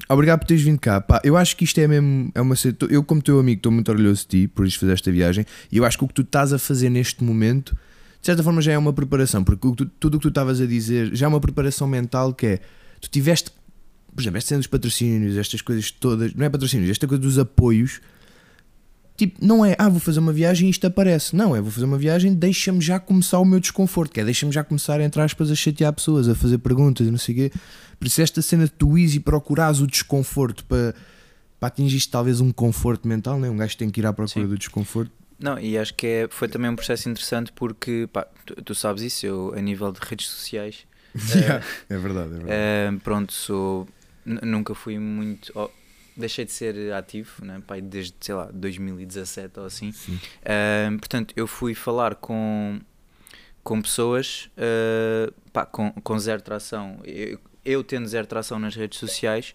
[0.08, 1.00] Obrigado por teres vindo cá.
[1.00, 2.30] Pá, eu acho que isto é mesmo.
[2.34, 2.54] É uma,
[2.88, 5.44] eu, como teu amigo, estou muito orgulhoso de ti por isto fazer esta viagem.
[5.70, 7.74] E eu acho que o que tu estás a fazer neste momento,
[8.20, 9.44] de certa forma, já é uma preparação.
[9.44, 12.46] Porque o tudo o que tu estavas a dizer já é uma preparação mental que
[12.46, 12.60] é.
[13.00, 13.50] Tu tiveste.
[14.14, 16.34] Por exemplo, esta patrocínios, estas coisas todas.
[16.34, 18.00] Não é patrocínios, esta coisa dos apoios.
[19.16, 21.36] Tipo, não é, ah, vou fazer uma viagem e isto aparece.
[21.36, 24.50] Não, é, vou fazer uma viagem, deixa-me já começar o meu desconforto, que é, deixa-me
[24.52, 27.52] já começar, entre aspas, a chatear pessoas, a fazer perguntas e não sei o quê.
[27.98, 30.94] Por isso, esta cena de tu ires e procurares o desconforto para,
[31.60, 33.48] para atingir talvez um conforto mental, né?
[33.50, 34.48] um gajo tem que ir à procura Sim.
[34.48, 35.12] do desconforto.
[35.38, 39.02] Não, e acho que é, foi também um processo interessante porque, pá, tu, tu sabes
[39.02, 40.86] isso, eu, a nível de redes sociais,
[41.36, 42.48] Yeah, é verdade, é verdade.
[42.48, 43.86] eh, pronto, sou,
[44.24, 45.52] nunca fui muito.
[45.54, 45.68] oh,
[46.16, 49.92] deixei de ser ativo, né, pá, desde, sei lá, 2017 ou assim.
[49.92, 50.14] Sim.
[50.16, 52.80] Uh, portanto, eu fui falar com,
[53.62, 57.00] com pessoas uh, pá, com, com zero tração.
[57.04, 59.54] Eu, eu tendo zero tração nas redes sociais,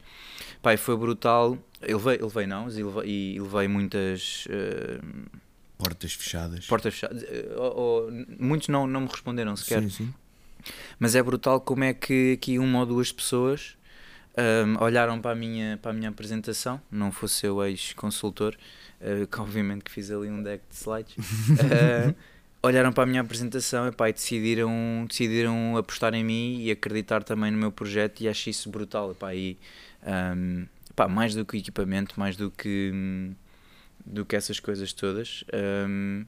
[0.63, 1.57] e foi brutal.
[1.81, 5.39] Eu levei, eu levei não, e levei, e levei muitas uh,
[5.77, 6.65] Portas fechadas.
[6.65, 7.21] portas fechadas.
[7.23, 9.83] Uh, ou- ou- muitos não, não me responderam sequer.
[9.83, 10.13] Sim, sim.
[10.99, 13.76] Mas é brutal como é que aqui uma ou duas pessoas
[14.37, 18.55] um, olharam para a, minha, para a minha apresentação, não fosse eu ex-consultor,
[19.01, 22.15] uh, que obviamente que fiz ali um deck de slides, uh,
[22.61, 27.49] olharam para a minha apresentação epá, e decidiram, decidiram apostar em mim e acreditar também
[27.49, 29.11] no meu projeto e acho isso brutal.
[29.11, 29.57] Epá, e,
[30.05, 33.31] um, epá, mais do que equipamento, mais do que,
[34.05, 35.43] do que essas coisas todas.
[35.87, 36.25] um,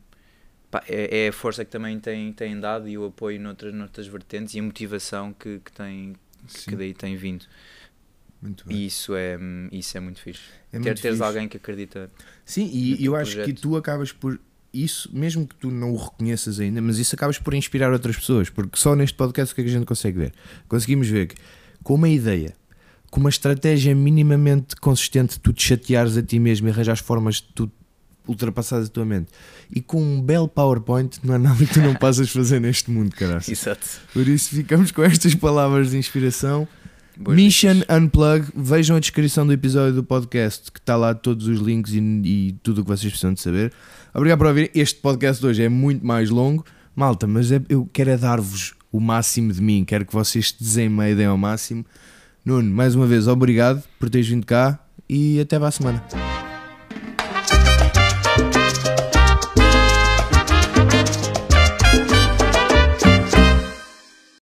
[0.71, 4.07] pá, é, é a força que também tem, tem dado e o apoio noutras, noutras
[4.07, 6.15] vertentes e a motivação que, que, tem,
[6.67, 7.45] que daí tem vindo.
[8.69, 9.37] E isso é,
[9.71, 10.41] isso é muito fixe.
[10.71, 11.23] É Quer teres fixe.
[11.23, 12.09] alguém que acredita.
[12.45, 13.61] Sim, e eu acho que projeto.
[13.61, 14.39] tu acabas por
[14.73, 18.49] isso, mesmo que tu não o reconheças ainda, mas isso acabas por inspirar outras pessoas,
[18.49, 20.33] porque só neste podcast o que é que a gente consegue ver?
[20.67, 21.35] Conseguimos ver que
[21.83, 22.55] com uma ideia,
[23.09, 27.47] com uma estratégia minimamente consistente, tu te chateares a ti mesmo e arranjares formas de
[27.55, 27.71] tu
[28.27, 29.31] ultrapassares a tua mente
[29.73, 33.15] e com um belo PowerPoint não há nada que tu não possas fazer neste mundo,
[33.15, 33.41] caralho.
[33.47, 33.87] Exato.
[34.13, 36.67] Por isso ficamos com estas palavras de inspiração.
[37.19, 37.97] Boas Mission dicas.
[37.97, 38.45] Unplug.
[38.55, 42.51] Vejam a descrição do episódio do podcast que está lá todos os links e, e
[42.63, 43.73] tudo o que vocês precisam de saber.
[44.13, 44.71] Obrigado por ouvir.
[44.73, 46.65] Este podcast de hoje é muito mais longo,
[46.95, 51.15] malta, mas é- eu quero é dar-vos o máximo de mim, quero que vocês desemmeiem
[51.15, 51.85] deem ao máximo.
[52.43, 56.48] Nuno, mais uma vez, obrigado por teres vindo cá e até para a semana.